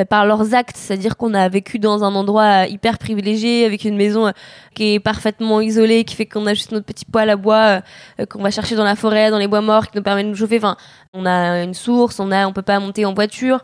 par 0.08 0.24
leurs 0.24 0.54
actes, 0.54 0.76
c'est-à-dire 0.76 1.16
qu'on 1.16 1.34
a 1.34 1.48
vécu 1.48 1.78
dans 1.78 2.02
un 2.02 2.14
endroit 2.14 2.66
hyper 2.66 2.98
privilégié 2.98 3.66
avec 3.66 3.84
une 3.84 3.96
maison 3.96 4.28
euh, 4.28 4.30
qui 4.74 4.94
est 4.94 5.00
parfaitement 5.00 5.60
isolée, 5.60 6.04
qui 6.04 6.16
fait 6.16 6.24
qu'on 6.24 6.46
a 6.46 6.54
juste 6.54 6.72
notre 6.72 6.86
petit 6.86 7.04
poêle 7.04 7.28
à 7.28 7.36
bois 7.36 7.82
euh, 8.20 8.26
qu'on 8.26 8.42
va 8.42 8.50
chercher 8.50 8.74
dans 8.74 8.84
la 8.84 8.96
forêt, 8.96 9.30
dans 9.30 9.38
les 9.38 9.48
bois 9.48 9.60
morts, 9.60 9.90
qui 9.90 9.98
nous 9.98 10.02
permet 10.02 10.24
de 10.24 10.30
nous 10.30 10.36
chauffer. 10.36 10.56
Enfin, 10.56 10.76
on 11.12 11.26
a 11.26 11.62
une 11.62 11.74
source, 11.74 12.20
on 12.20 12.30
a, 12.32 12.46
on 12.46 12.52
peut 12.52 12.62
pas 12.62 12.80
monter 12.80 13.04
en 13.04 13.12
voiture. 13.12 13.62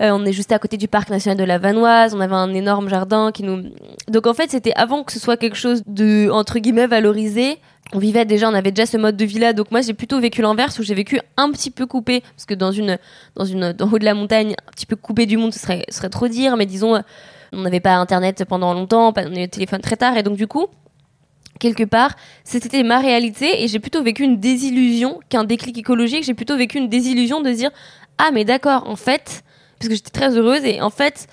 Euh, 0.00 0.10
on 0.12 0.24
est 0.24 0.32
juste 0.32 0.52
à 0.52 0.58
côté 0.58 0.76
du 0.76 0.88
parc 0.88 1.10
national 1.10 1.38
de 1.38 1.44
la 1.44 1.58
Vanoise, 1.58 2.14
on 2.14 2.20
avait 2.20 2.34
un 2.34 2.52
énorme 2.52 2.88
jardin 2.88 3.30
qui 3.32 3.42
nous. 3.42 3.70
Donc 4.08 4.26
en 4.26 4.34
fait, 4.34 4.50
c'était 4.50 4.72
avant 4.74 5.04
que 5.04 5.12
ce 5.12 5.20
soit 5.20 5.36
quelque 5.36 5.56
chose 5.56 5.82
de 5.86 6.28
entre 6.30 6.58
guillemets 6.58 6.86
valorisé. 6.86 7.58
On 7.92 7.98
vivait 7.98 8.24
déjà, 8.24 8.48
on 8.48 8.54
avait 8.54 8.72
déjà 8.72 8.86
ce 8.86 8.96
mode 8.96 9.16
de 9.16 9.24
vie 9.24 9.38
là. 9.38 9.52
Donc 9.52 9.70
moi, 9.70 9.82
j'ai 9.82 9.94
plutôt 9.94 10.18
vécu 10.20 10.42
l'inverse 10.42 10.78
où 10.78 10.82
j'ai 10.82 10.94
vécu 10.94 11.20
un 11.36 11.50
petit 11.52 11.70
peu 11.70 11.86
coupé 11.86 12.20
parce 12.20 12.46
que 12.46 12.54
dans 12.54 12.72
une 12.72 12.98
dans 13.36 13.44
une 13.44 13.72
dans 13.72 13.90
haut 13.90 13.98
de 13.98 14.04
la 14.04 14.14
montagne, 14.14 14.54
un 14.66 14.72
petit 14.72 14.86
peu 14.86 14.96
coupé 14.96 15.26
du 15.26 15.36
monde, 15.36 15.52
ce 15.52 15.60
serait 15.60 15.84
ce 15.88 15.98
serait 15.98 16.08
trop 16.08 16.28
dire. 16.28 16.56
Mais 16.56 16.66
disons, 16.66 17.00
on 17.52 17.62
n'avait 17.62 17.80
pas 17.80 17.94
internet 17.94 18.44
pendant 18.44 18.74
longtemps, 18.74 19.08
on 19.08 19.12
avait 19.12 19.42
le 19.42 19.48
téléphone 19.48 19.80
très 19.80 19.96
tard 19.96 20.16
et 20.16 20.22
donc 20.22 20.36
du 20.36 20.46
coup 20.46 20.66
quelque 21.60 21.84
part, 21.84 22.16
c'était 22.42 22.82
ma 22.82 22.98
réalité 22.98 23.62
et 23.62 23.68
j'ai 23.68 23.78
plutôt 23.78 24.02
vécu 24.02 24.24
une 24.24 24.40
désillusion 24.40 25.20
qu'un 25.28 25.44
déclic 25.44 25.78
écologique. 25.78 26.24
J'ai 26.24 26.34
plutôt 26.34 26.56
vécu 26.56 26.78
une 26.78 26.88
désillusion 26.88 27.40
de 27.40 27.50
dire 27.50 27.70
ah 28.18 28.30
mais 28.32 28.44
d'accord, 28.44 28.88
en 28.88 28.96
fait, 28.96 29.44
parce 29.78 29.88
que 29.88 29.94
j'étais 29.94 30.10
très 30.10 30.36
heureuse 30.36 30.64
et 30.64 30.80
en 30.80 30.90
fait 30.90 31.26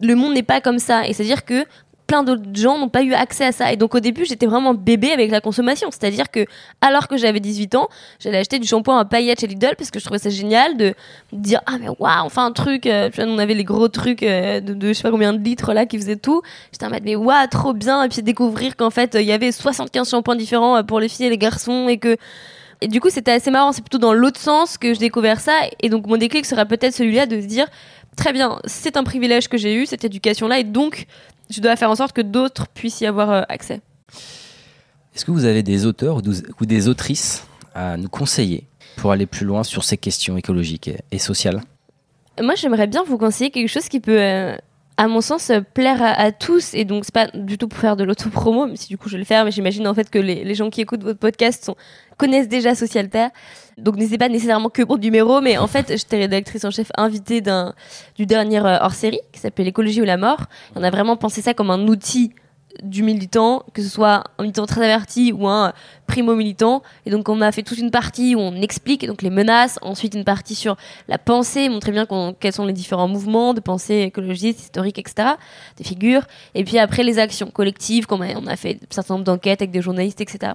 le 0.00 0.14
monde 0.14 0.34
n'est 0.34 0.42
pas 0.42 0.60
comme 0.60 0.78
ça. 0.78 1.06
Et 1.06 1.12
c'est 1.12 1.22
à 1.22 1.26
dire 1.26 1.44
que 1.44 1.64
plein 2.06 2.22
d'autres 2.22 2.42
gens 2.52 2.78
n'ont 2.78 2.88
pas 2.88 3.02
eu 3.02 3.14
accès 3.14 3.46
à 3.46 3.52
ça. 3.52 3.72
Et 3.72 3.76
donc 3.76 3.94
au 3.94 4.00
début 4.00 4.24
j'étais 4.24 4.46
vraiment 4.46 4.74
bébé 4.74 5.12
avec 5.12 5.30
la 5.30 5.40
consommation. 5.40 5.88
C'est 5.90 6.04
à 6.04 6.10
dire 6.10 6.30
que 6.30 6.46
alors 6.80 7.08
que 7.08 7.16
j'avais 7.16 7.40
18 7.40 7.74
ans 7.76 7.88
j'allais 8.18 8.38
acheter 8.38 8.58
du 8.58 8.66
shampoing 8.66 8.98
à 8.98 9.04
paillettes 9.04 9.40
chez 9.40 9.46
Lidl 9.46 9.74
parce 9.76 9.90
que 9.90 9.98
je 9.98 10.04
trouvais 10.04 10.18
ça 10.18 10.30
génial 10.30 10.76
de 10.76 10.94
dire 11.32 11.60
ah 11.66 11.76
mais 11.80 11.88
waouh 11.88 12.24
enfin 12.24 12.44
un 12.44 12.52
truc 12.52 12.86
euh, 12.86 13.10
on 13.18 13.38
avait 13.38 13.54
les 13.54 13.64
gros 13.64 13.88
trucs 13.88 14.22
euh, 14.22 14.60
de, 14.60 14.74
de, 14.74 14.88
je 14.88 14.92
sais 14.92 15.02
pas 15.02 15.10
combien 15.10 15.32
de 15.32 15.42
litres 15.42 15.72
là 15.72 15.86
qui 15.86 15.98
faisaient 15.98 16.16
tout. 16.16 16.42
J'étais 16.72 16.86
en 16.86 16.90
mode 16.90 17.02
mais 17.04 17.16
waouh 17.16 17.46
trop 17.50 17.72
bien. 17.72 18.02
Et 18.02 18.08
puis 18.08 18.22
découvrir 18.22 18.76
qu'en 18.76 18.90
fait 18.90 19.16
il 19.18 19.26
y 19.26 19.32
avait 19.32 19.52
75 19.52 20.10
shampoings 20.10 20.36
différents 20.36 20.76
euh, 20.76 20.82
pour 20.82 21.00
les 21.00 21.08
filles 21.08 21.26
et 21.26 21.30
les 21.30 21.38
garçons 21.38 21.88
et 21.88 21.98
que 21.98 22.16
et 22.80 22.88
du 22.88 23.00
coup, 23.00 23.10
c'était 23.10 23.32
assez 23.32 23.50
marrant. 23.50 23.72
C'est 23.72 23.82
plutôt 23.82 23.98
dans 23.98 24.12
l'autre 24.12 24.40
sens 24.40 24.78
que 24.78 24.92
j'ai 24.92 25.00
découvert 25.00 25.40
ça. 25.40 25.52
Et 25.80 25.88
donc, 25.88 26.06
mon 26.06 26.16
déclic 26.16 26.44
serait 26.46 26.66
peut-être 26.66 26.94
celui-là 26.94 27.26
de 27.26 27.40
se 27.40 27.46
dire 27.46 27.66
très 28.16 28.32
bien, 28.32 28.58
c'est 28.64 28.96
un 28.96 29.04
privilège 29.04 29.48
que 29.48 29.56
j'ai 29.56 29.74
eu, 29.74 29.86
cette 29.86 30.04
éducation-là, 30.04 30.60
et 30.60 30.64
donc, 30.64 31.06
je 31.50 31.60
dois 31.60 31.76
faire 31.76 31.90
en 31.90 31.96
sorte 31.96 32.12
que 32.12 32.22
d'autres 32.22 32.68
puissent 32.68 33.00
y 33.00 33.06
avoir 33.06 33.30
euh, 33.30 33.42
accès. 33.48 33.80
Est-ce 35.14 35.24
que 35.24 35.30
vous 35.30 35.44
avez 35.44 35.62
des 35.62 35.86
auteurs 35.86 36.20
ou 36.60 36.66
des 36.66 36.88
autrices 36.88 37.46
à 37.74 37.96
nous 37.96 38.08
conseiller 38.08 38.66
pour 38.96 39.12
aller 39.12 39.26
plus 39.26 39.46
loin 39.46 39.62
sur 39.62 39.84
ces 39.84 39.96
questions 39.96 40.36
écologiques 40.36 40.90
et 41.10 41.18
sociales? 41.18 41.60
Moi, 42.40 42.54
j'aimerais 42.56 42.88
bien 42.88 43.04
vous 43.04 43.18
conseiller 43.18 43.50
quelque 43.50 43.68
chose 43.68 43.88
qui 43.88 44.00
peut. 44.00 44.56
Euh 45.00 45.04
à 45.04 45.08
mon 45.08 45.20
sens, 45.20 45.50
euh, 45.50 45.60
plaire 45.60 46.00
à, 46.00 46.32
tous. 46.32 46.74
Et 46.74 46.84
donc, 46.84 47.04
c'est 47.04 47.14
pas 47.14 47.26
du 47.34 47.58
tout 47.58 47.68
pour 47.68 47.78
faire 47.78 47.96
de 47.96 48.04
l'autopromo, 48.04 48.66
mais 48.66 48.76
si 48.76 48.88
du 48.88 48.98
coup 48.98 49.08
je 49.08 49.16
le 49.16 49.24
faire, 49.24 49.44
mais 49.44 49.50
j'imagine 49.50 49.86
en 49.88 49.94
fait 49.94 50.08
que 50.08 50.18
les, 50.18 50.54
gens 50.54 50.70
qui 50.70 50.80
écoutent 50.80 51.02
votre 51.02 51.18
podcast 51.18 51.64
sont, 51.64 51.76
connaissent 52.16 52.48
déjà 52.48 52.74
Socialterre. 52.74 53.30
Donc, 53.76 53.96
n'hésitez 53.96 54.18
pas 54.18 54.28
nécessairement 54.28 54.70
que 54.70 54.82
pour 54.82 54.96
le 54.96 55.02
numéro, 55.02 55.40
mais 55.40 55.58
en 55.58 55.66
fait, 55.66 55.88
j'étais 55.96 56.18
rédactrice 56.18 56.64
en 56.64 56.70
chef 56.70 56.90
invitée 56.96 57.40
d'un, 57.40 57.74
du 58.16 58.26
dernier 58.26 58.60
hors 58.60 58.94
série 58.94 59.20
qui 59.32 59.40
s'appelle 59.40 59.66
L'écologie 59.66 60.00
ou 60.00 60.04
la 60.04 60.16
mort. 60.16 60.44
On 60.74 60.82
a 60.82 60.90
vraiment 60.90 61.16
pensé 61.16 61.42
ça 61.42 61.54
comme 61.54 61.70
un 61.70 61.88
outil 61.88 62.32
du 62.82 63.02
militant, 63.02 63.64
que 63.72 63.82
ce 63.82 63.88
soit 63.88 64.24
un 64.38 64.42
militant 64.42 64.66
très 64.66 64.82
averti 64.84 65.32
ou 65.32 65.46
un 65.46 65.72
primo 66.06 66.34
militant. 66.34 66.82
Et 67.06 67.10
donc 67.10 67.28
on 67.28 67.40
a 67.40 67.50
fait 67.52 67.62
toute 67.62 67.78
une 67.78 67.90
partie 67.90 68.34
où 68.34 68.40
on 68.40 68.60
explique 68.60 69.06
donc 69.06 69.22
les 69.22 69.30
menaces, 69.30 69.78
ensuite 69.82 70.14
une 70.14 70.24
partie 70.24 70.54
sur 70.54 70.76
la 71.08 71.18
pensée, 71.18 71.68
montrer 71.68 71.92
bien 71.92 72.06
quels 72.40 72.52
sont 72.52 72.66
les 72.66 72.72
différents 72.72 73.08
mouvements 73.08 73.54
de 73.54 73.60
pensée 73.60 74.02
écologiste, 74.02 74.60
historique, 74.60 74.98
etc. 74.98 75.30
Des 75.76 75.84
figures. 75.84 76.22
Et 76.54 76.64
puis 76.64 76.78
après 76.78 77.02
les 77.02 77.18
actions 77.18 77.50
collectives, 77.50 78.06
comme 78.06 78.22
on 78.22 78.46
a 78.46 78.56
fait 78.56 78.78
un 78.82 78.94
certain 78.94 79.14
nombre 79.14 79.24
d'enquêtes 79.24 79.62
avec 79.62 79.70
des 79.70 79.82
journalistes, 79.82 80.20
etc. 80.20 80.52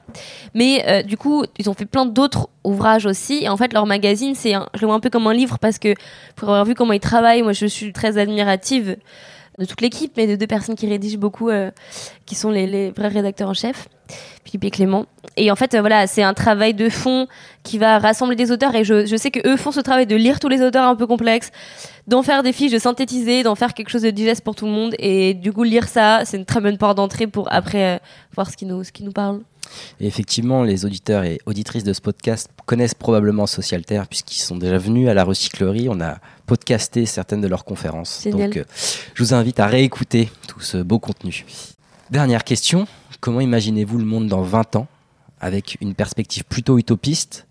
Mais 0.53 0.83
euh, 0.87 1.03
du 1.03 1.17
coup, 1.17 1.43
ils 1.57 1.69
ont 1.69 1.73
fait 1.73 1.85
plein 1.85 2.05
d'autres 2.05 2.49
ouvrages 2.63 3.05
aussi. 3.05 3.43
Et 3.43 3.49
en 3.49 3.57
fait, 3.57 3.73
leur 3.73 3.85
magazine, 3.85 4.35
c'est 4.35 4.53
je 4.73 4.81
le 4.81 4.87
vois 4.87 4.95
un 4.95 4.99
peu 4.99 5.09
comme 5.09 5.27
un 5.27 5.33
livre 5.33 5.59
parce 5.59 5.79
que 5.79 5.93
pour 6.35 6.49
avoir 6.49 6.65
vu 6.65 6.75
comment 6.75 6.93
ils 6.93 6.99
travaillent, 6.99 7.41
moi 7.41 7.53
je 7.53 7.65
suis 7.65 7.93
très 7.93 8.17
admirative 8.17 8.97
de 9.59 9.65
toute 9.65 9.81
l'équipe, 9.81 10.13
mais 10.17 10.25
de 10.25 10.35
deux 10.35 10.47
personnes 10.47 10.75
qui 10.75 10.87
rédigent 10.87 11.19
beaucoup, 11.19 11.49
euh, 11.49 11.69
qui 12.25 12.35
sont 12.35 12.49
les, 12.49 12.91
vrais 12.91 13.09
rédacteurs 13.09 13.49
en 13.49 13.53
chef, 13.53 13.89
Philippe 14.45 14.63
et 14.63 14.71
Clément. 14.71 15.05
Et 15.35 15.51
en 15.51 15.55
fait, 15.55 15.73
euh, 15.73 15.81
voilà, 15.81 16.07
c'est 16.07 16.23
un 16.23 16.33
travail 16.33 16.73
de 16.73 16.89
fond 16.89 17.27
qui 17.63 17.77
va 17.77 17.99
rassembler 17.99 18.35
des 18.35 18.51
auteurs. 18.51 18.73
Et 18.75 18.83
je, 18.83 19.05
je 19.05 19.15
sais 19.15 19.31
que 19.31 19.45
eux 19.47 19.57
font 19.57 19.71
ce 19.71 19.81
travail 19.81 20.07
de 20.07 20.15
lire 20.15 20.39
tous 20.39 20.47
les 20.47 20.61
auteurs 20.61 20.85
un 20.85 20.95
peu 20.95 21.05
complexes, 21.05 21.51
d'en 22.07 22.23
faire 22.23 22.41
des 22.41 22.53
fiches, 22.53 22.71
de 22.71 22.79
synthétiser, 22.79 23.43
d'en 23.43 23.55
faire 23.55 23.73
quelque 23.73 23.89
chose 23.89 24.01
de 24.01 24.09
digeste 24.09 24.43
pour 24.43 24.55
tout 24.55 24.65
le 24.65 24.71
monde. 24.71 24.95
Et 24.97 25.33
du 25.33 25.51
coup, 25.51 25.63
lire 25.63 25.87
ça, 25.87 26.21
c'est 26.23 26.37
une 26.37 26.45
très 26.45 26.61
bonne 26.61 26.77
porte 26.77 26.97
d'entrée 26.97 27.27
pour 27.27 27.51
après 27.51 27.95
euh, 27.95 27.99
voir 28.33 28.49
ce 28.49 28.55
qui 28.55 28.65
nous, 28.65 28.83
ce 28.83 28.91
qui 28.91 29.03
nous 29.03 29.11
parle. 29.11 29.41
Et 29.99 30.07
effectivement, 30.07 30.63
les 30.63 30.85
auditeurs 30.85 31.23
et 31.23 31.39
auditrices 31.45 31.83
de 31.83 31.93
ce 31.93 32.01
podcast 32.01 32.49
connaissent 32.65 32.93
probablement 32.93 33.47
Socialterre 33.47 34.07
puisqu'ils 34.07 34.41
sont 34.41 34.57
déjà 34.57 34.77
venus 34.77 35.09
à 35.09 35.13
la 35.13 35.23
recyclerie. 35.23 35.87
On 35.89 36.01
a 36.01 36.17
podcasté 36.45 37.05
certaines 37.05 37.41
de 37.41 37.47
leurs 37.47 37.65
conférences. 37.65 38.21
Génial. 38.23 38.49
Donc, 38.49 38.57
euh, 38.57 38.63
je 39.13 39.23
vous 39.23 39.33
invite 39.33 39.59
à 39.59 39.67
réécouter 39.67 40.29
tout 40.47 40.61
ce 40.61 40.77
beau 40.77 40.99
contenu. 40.99 41.45
Dernière 42.11 42.43
question. 42.43 42.87
Comment 43.19 43.41
imaginez-vous 43.41 43.97
le 43.97 44.05
monde 44.05 44.27
dans 44.27 44.41
20 44.41 44.77
ans 44.77 44.87
avec 45.41 45.77
une 45.81 45.93
perspective 45.93 46.43
plutôt 46.43 46.77
utopiste 46.77 47.45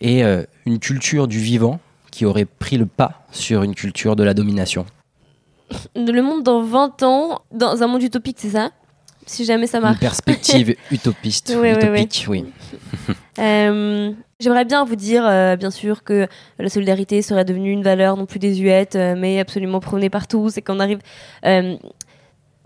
et 0.00 0.24
euh, 0.24 0.44
une 0.66 0.78
culture 0.78 1.28
du 1.28 1.38
vivant 1.38 1.80
qui 2.10 2.24
aurait 2.26 2.44
pris 2.44 2.76
le 2.76 2.86
pas 2.86 3.24
sur 3.32 3.62
une 3.62 3.74
culture 3.74 4.16
de 4.16 4.22
la 4.22 4.34
domination? 4.34 4.86
Le 5.94 6.20
monde 6.20 6.42
dans 6.42 6.62
20 6.62 7.02
ans, 7.02 7.42
dans 7.52 7.82
un 7.82 7.86
monde 7.86 8.02
utopique, 8.02 8.38
c'est 8.40 8.50
ça? 8.50 8.70
Si 9.30 9.44
jamais 9.44 9.68
ça 9.68 9.78
Une 9.78 9.84
marche. 9.84 10.00
perspective 10.00 10.74
utopiste, 10.90 11.52
Oui, 11.54 11.68
oui, 11.70 11.76
utopique, 11.76 12.26
oui. 12.28 12.44
Euh, 13.38 14.10
J'aimerais 14.40 14.64
bien 14.64 14.84
vous 14.84 14.96
dire, 14.96 15.24
euh, 15.24 15.54
bien 15.56 15.70
sûr, 15.70 16.02
que 16.02 16.26
la 16.58 16.68
solidarité 16.68 17.22
serait 17.22 17.44
devenue 17.44 17.70
une 17.70 17.82
valeur 17.82 18.16
non 18.16 18.26
plus 18.26 18.38
désuète, 18.38 18.96
euh, 18.96 19.14
mais 19.16 19.38
absolument 19.38 19.80
prônée 19.80 20.10
par 20.10 20.26
tous, 20.26 20.56
et 20.58 20.62
qu'on 20.62 20.80
arrive. 20.80 20.98
euh, 21.46 21.76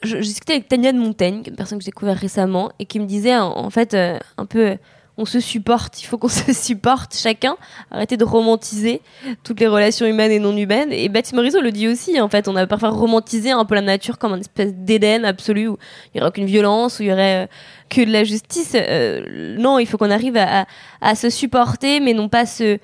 je, 0.02 0.16
je 0.16 0.22
discutais 0.22 0.54
avec 0.54 0.68
Tania 0.68 0.92
de 0.92 0.98
Montaigne, 0.98 1.42
une 1.46 1.54
personne 1.56 1.78
que 1.78 1.84
j'ai 1.84 1.90
découvert 1.90 2.16
récemment, 2.16 2.70
et 2.78 2.86
qui 2.86 2.98
me 2.98 3.06
disait, 3.06 3.36
en, 3.36 3.56
en 3.56 3.70
fait, 3.70 3.94
un 3.94 4.46
peu, 4.46 4.76
on 5.16 5.24
se 5.24 5.38
supporte, 5.38 6.02
il 6.02 6.06
faut 6.06 6.18
qu'on 6.18 6.28
se 6.28 6.52
supporte 6.52 7.14
chacun, 7.16 7.56
arrêter 7.90 8.16
de 8.16 8.24
romantiser 8.24 9.00
toutes 9.44 9.60
les 9.60 9.68
relations 9.68 10.06
humaines 10.06 10.32
et 10.32 10.38
non 10.40 10.56
humaines. 10.56 10.92
Et 10.92 11.08
Baptiste 11.08 11.34
Morisot 11.34 11.60
le 11.60 11.70
dit 11.70 11.86
aussi, 11.88 12.20
en 12.20 12.28
fait, 12.28 12.48
on 12.48 12.56
a 12.56 12.66
parfois 12.66 12.90
romantisé 12.90 13.50
un 13.52 13.64
peu 13.64 13.74
la 13.76 13.80
nature 13.80 14.18
comme 14.18 14.32
une 14.34 14.40
espèce 14.40 14.74
d'Éden 14.74 15.24
absolu 15.24 15.68
où 15.68 15.78
il 16.06 16.16
n'y 16.16 16.20
aurait 16.20 16.30
aucune 16.30 16.46
violence, 16.46 16.98
où 16.98 17.02
il 17.04 17.10
y 17.10 17.12
aurait 17.12 17.44
euh, 17.44 17.46
que 17.90 18.00
de 18.02 18.10
la 18.10 18.24
justice. 18.24 18.72
Euh, 18.74 19.56
non, 19.58 19.78
il 19.78 19.86
faut 19.86 19.98
qu'on 19.98 20.10
arrive 20.10 20.36
à, 20.36 20.62
à- 20.62 20.66
à 21.00 21.14
se 21.14 21.30
supporter, 21.30 22.00
mais 22.00 22.12
non 22.12 22.28
pas 22.28 22.44
se 22.46 22.78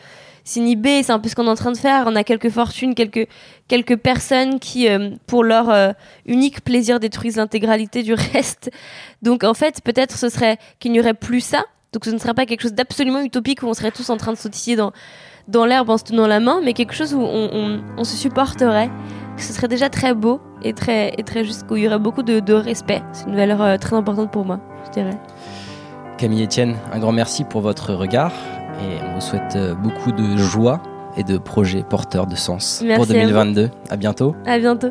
s'inhiber. 0.45 1.03
C'est 1.03 1.13
un 1.13 1.19
peu 1.19 1.29
ce 1.29 1.35
qu'on 1.35 1.47
est 1.47 1.51
en 1.51 1.55
train 1.55 1.73
de 1.73 1.77
faire. 1.77 2.05
On 2.07 2.15
a 2.17 2.25
quelques 2.25 2.51
fortunes, 2.51 2.95
quelques, 2.95 3.27
quelques 3.69 3.97
personnes 3.97 4.59
qui, 4.59 4.89
euh, 4.89 5.11
pour 5.27 5.43
leur 5.45 5.69
euh, 5.71 5.93
unique 6.27 6.63
plaisir, 6.63 7.01
détruisent 7.01 7.37
l'intégralité 7.37 8.03
du 8.03 8.15
reste. 8.33 8.71
Donc 9.23 9.43
en 9.45 9.55
fait, 9.55 9.81
peut-être 9.83 10.17
ce 10.17 10.29
serait 10.29 10.59
qu'il 10.79 10.93
n'y 10.93 11.01
aurait 11.01 11.15
plus 11.15 11.41
ça. 11.41 11.65
Donc 11.93 12.05
ce 12.05 12.11
ne 12.11 12.19
serait 12.19 12.35
pas 12.35 12.47
quelque 12.47 12.61
chose 12.63 12.73
d'absolument 12.75 13.21
utopique 13.21 13.63
où 13.63 13.67
on 13.67 13.75
serait 13.75 13.91
tous 13.91 14.11
en 14.11 14.17
train 14.17 14.33
de 14.33 14.37
sautiller 14.39 14.77
dans, 14.77 14.93
dans 15.49 15.65
l'herbe 15.67 15.91
en 15.91 15.99
se 15.99 16.05
tenant 16.05 16.27
la 16.27 16.39
main, 16.41 16.61
mais 16.65 16.73
quelque 16.73 16.95
chose 16.95 17.15
où 17.15 17.21
on, 17.21 17.51
on- 17.53 17.81
on 17.99 18.05
se 18.05 18.17
supporterait. 18.17 18.91
Que 19.37 19.43
ce 19.43 19.53
serait 19.53 19.69
déjà 19.69 19.89
très 19.89 20.13
beau 20.15 20.41
et 20.63 20.73
très, 20.75 21.15
et 21.17 21.23
très 21.23 21.45
juste, 21.45 21.65
où 21.71 21.77
il 21.77 21.85
y 21.85 21.87
aurait 21.89 21.99
beaucoup 21.99 22.23
de, 22.23 22.41
de 22.41 22.53
respect. 22.53 23.03
C'est 23.13 23.27
une 23.27 23.37
valeur 23.37 23.63
euh, 23.63 23.77
très 23.79 23.97
importante 23.97 24.31
pour 24.31 24.45
moi, 24.45 24.61
je 24.87 24.91
dirais. 24.91 25.19
Camille 26.19 26.45
Etienne, 26.45 26.77
un 26.93 26.99
grand 26.99 27.13
merci 27.13 27.45
pour 27.45 27.63
votre 27.63 27.95
regard 27.95 28.33
et 28.83 29.03
on 29.09 29.15
vous 29.15 29.21
souhaite 29.23 29.57
euh, 29.57 29.75
beaucoup 29.75 30.13
de 30.13 30.37
joie 30.37 30.81
et 31.17 31.25
de 31.25 31.39
projets 31.39 31.83
porteurs 31.83 32.27
de 32.27 32.37
sens 32.37 32.83
Merci 32.85 33.07
pour 33.09 33.17
à 33.17 33.19
vous. 33.19 33.25
2022. 33.27 33.71
À 33.89 33.97
bientôt. 33.97 34.37
À 34.47 34.59
bientôt. 34.59 34.91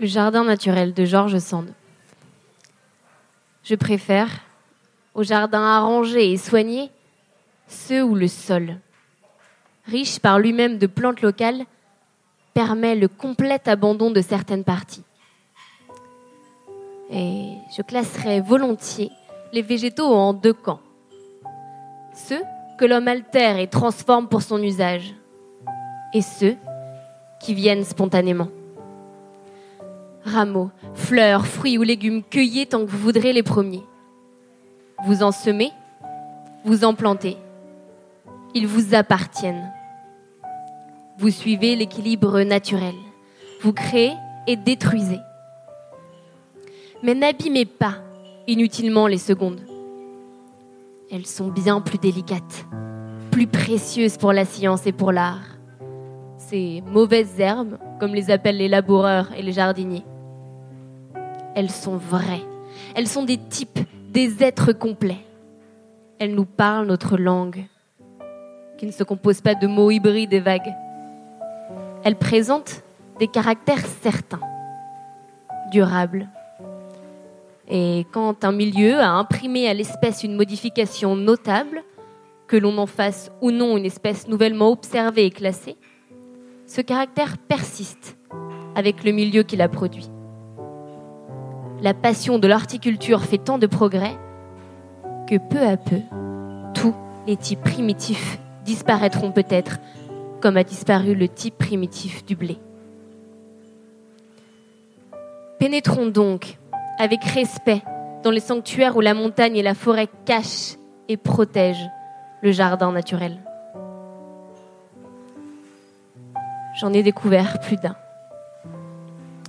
Le 0.00 0.06
jardin 0.06 0.44
naturel 0.44 0.94
de 0.94 1.04
Georges 1.04 1.38
Sand. 1.38 1.72
Je 3.64 3.74
préfère, 3.74 4.30
aux 5.12 5.24
jardins 5.24 5.64
arrangés 5.64 6.30
et 6.30 6.36
soignés, 6.36 6.90
ceux 7.66 8.04
où 8.04 8.14
le 8.14 8.28
sol, 8.28 8.76
riche 9.86 10.20
par 10.20 10.38
lui-même 10.38 10.78
de 10.78 10.86
plantes 10.86 11.20
locales, 11.20 11.64
permet 12.54 12.94
le 12.94 13.08
complet 13.08 13.60
abandon 13.68 14.12
de 14.12 14.20
certaines 14.20 14.62
parties. 14.62 15.02
Et 17.10 17.54
je 17.76 17.82
classerais 17.82 18.40
volontiers 18.40 19.10
les 19.52 19.62
végétaux 19.62 20.14
en 20.14 20.32
deux 20.32 20.52
camps. 20.52 20.80
Ceux 22.14 22.42
que 22.78 22.84
l'homme 22.84 23.08
altère 23.08 23.58
et 23.58 23.66
transforme 23.66 24.28
pour 24.28 24.42
son 24.42 24.62
usage, 24.62 25.12
et 26.14 26.22
ceux 26.22 26.56
qui 27.40 27.52
viennent 27.52 27.84
spontanément 27.84 28.48
rameaux, 30.24 30.70
fleurs, 30.94 31.46
fruits 31.46 31.78
ou 31.78 31.82
légumes 31.82 32.22
cueillis 32.22 32.66
tant 32.66 32.84
que 32.84 32.90
vous 32.90 32.98
voudrez 32.98 33.32
les 33.32 33.42
premiers. 33.42 33.84
Vous 35.06 35.22
en 35.22 35.32
semez, 35.32 35.72
vous 36.64 36.84
en 36.84 36.94
plantez. 36.94 37.36
Ils 38.54 38.66
vous 38.66 38.94
appartiennent. 38.94 39.70
Vous 41.18 41.30
suivez 41.30 41.76
l'équilibre 41.76 42.40
naturel. 42.42 42.94
Vous 43.62 43.72
créez 43.72 44.12
et 44.46 44.56
détruisez. 44.56 45.20
Mais 47.02 47.14
n'abîmez 47.14 47.64
pas 47.64 47.96
inutilement 48.46 49.06
les 49.06 49.18
secondes. 49.18 49.60
Elles 51.10 51.26
sont 51.26 51.48
bien 51.48 51.80
plus 51.80 51.98
délicates, 51.98 52.66
plus 53.30 53.46
précieuses 53.46 54.16
pour 54.16 54.32
la 54.32 54.44
science 54.44 54.86
et 54.86 54.92
pour 54.92 55.12
l'art. 55.12 55.57
Ces 56.48 56.82
mauvaises 56.86 57.38
herbes, 57.38 57.78
comme 58.00 58.14
les 58.14 58.30
appellent 58.30 58.56
les 58.56 58.68
laboureurs 58.68 59.28
et 59.36 59.42
les 59.42 59.52
jardiniers 59.52 60.04
elles 61.58 61.70
sont 61.72 61.96
vraies. 61.96 62.46
Elles 62.94 63.08
sont 63.08 63.24
des 63.24 63.36
types, 63.36 63.80
des 64.10 64.44
êtres 64.44 64.72
complets. 64.72 65.24
Elles 66.20 66.32
nous 66.32 66.44
parlent 66.44 66.86
notre 66.86 67.16
langue, 67.16 67.64
qui 68.78 68.86
ne 68.86 68.92
se 68.92 69.02
compose 69.02 69.40
pas 69.40 69.56
de 69.56 69.66
mots 69.66 69.90
hybrides 69.90 70.32
et 70.32 70.38
vagues. 70.38 70.72
Elles 72.04 72.14
présentent 72.14 72.84
des 73.18 73.26
caractères 73.26 73.84
certains, 74.02 74.38
durables. 75.72 76.28
Et 77.68 78.06
quand 78.12 78.44
un 78.44 78.52
milieu 78.52 79.00
a 79.00 79.10
imprimé 79.10 79.68
à 79.68 79.74
l'espèce 79.74 80.22
une 80.22 80.36
modification 80.36 81.16
notable, 81.16 81.82
que 82.46 82.56
l'on 82.56 82.78
en 82.78 82.86
fasse 82.86 83.32
ou 83.40 83.50
non 83.50 83.76
une 83.76 83.84
espèce 83.84 84.28
nouvellement 84.28 84.70
observée 84.70 85.26
et 85.26 85.30
classée, 85.30 85.76
ce 86.68 86.80
caractère 86.80 87.36
persiste 87.38 88.16
avec 88.76 89.02
le 89.02 89.10
milieu 89.10 89.42
qui 89.42 89.56
l'a 89.56 89.68
produit 89.68 90.08
la 91.80 91.94
passion 91.94 92.38
de 92.38 92.48
l'horticulture 92.48 93.22
fait 93.22 93.38
tant 93.38 93.58
de 93.58 93.66
progrès 93.66 94.16
que 95.28 95.36
peu 95.36 95.60
à 95.60 95.76
peu, 95.76 96.00
tous 96.74 96.94
les 97.26 97.36
types 97.36 97.60
primitifs 97.60 98.38
disparaîtront 98.64 99.30
peut-être, 99.30 99.78
comme 100.40 100.56
a 100.56 100.64
disparu 100.64 101.14
le 101.14 101.28
type 101.28 101.56
primitif 101.56 102.24
du 102.24 102.34
blé. 102.34 102.58
Pénétrons 105.58 106.06
donc 106.06 106.58
avec 106.98 107.22
respect 107.24 107.82
dans 108.22 108.30
les 108.30 108.40
sanctuaires 108.40 108.96
où 108.96 109.00
la 109.00 109.14
montagne 109.14 109.56
et 109.56 109.62
la 109.62 109.74
forêt 109.74 110.08
cachent 110.24 110.76
et 111.08 111.16
protègent 111.16 111.88
le 112.42 112.52
jardin 112.52 112.92
naturel. 112.92 113.38
J'en 116.78 116.92
ai 116.92 117.02
découvert 117.02 117.58
plus 117.58 117.76
d'un. 117.76 117.96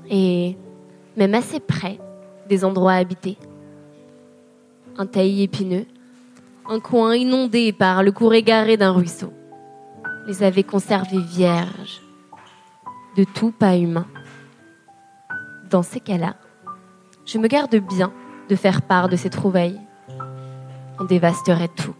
Et 0.09 0.57
même 1.15 1.35
assez 1.35 1.59
près 1.59 1.99
des 2.47 2.65
endroits 2.65 2.93
habités. 2.93 3.37
Un 4.97 5.05
taillis 5.05 5.43
épineux, 5.43 5.85
un 6.67 6.79
coin 6.79 7.15
inondé 7.15 7.71
par 7.71 8.01
le 8.01 8.11
cours 8.11 8.33
égaré 8.33 8.77
d'un 8.77 8.91
ruisseau, 8.91 9.31
les 10.27 10.41
avait 10.41 10.63
conservés 10.63 11.21
vierges 11.21 12.01
de 13.15 13.23
tout 13.23 13.51
pas 13.51 13.77
humain. 13.77 14.07
Dans 15.69 15.83
ces 15.83 15.99
cas-là, 15.99 16.35
je 17.25 17.37
me 17.37 17.47
garde 17.47 17.75
bien 17.75 18.11
de 18.49 18.55
faire 18.55 18.81
part 18.81 19.07
de 19.07 19.15
ces 19.15 19.29
trouvailles. 19.29 19.79
On 20.99 21.03
dévasterait 21.03 21.67
tout. 21.67 21.95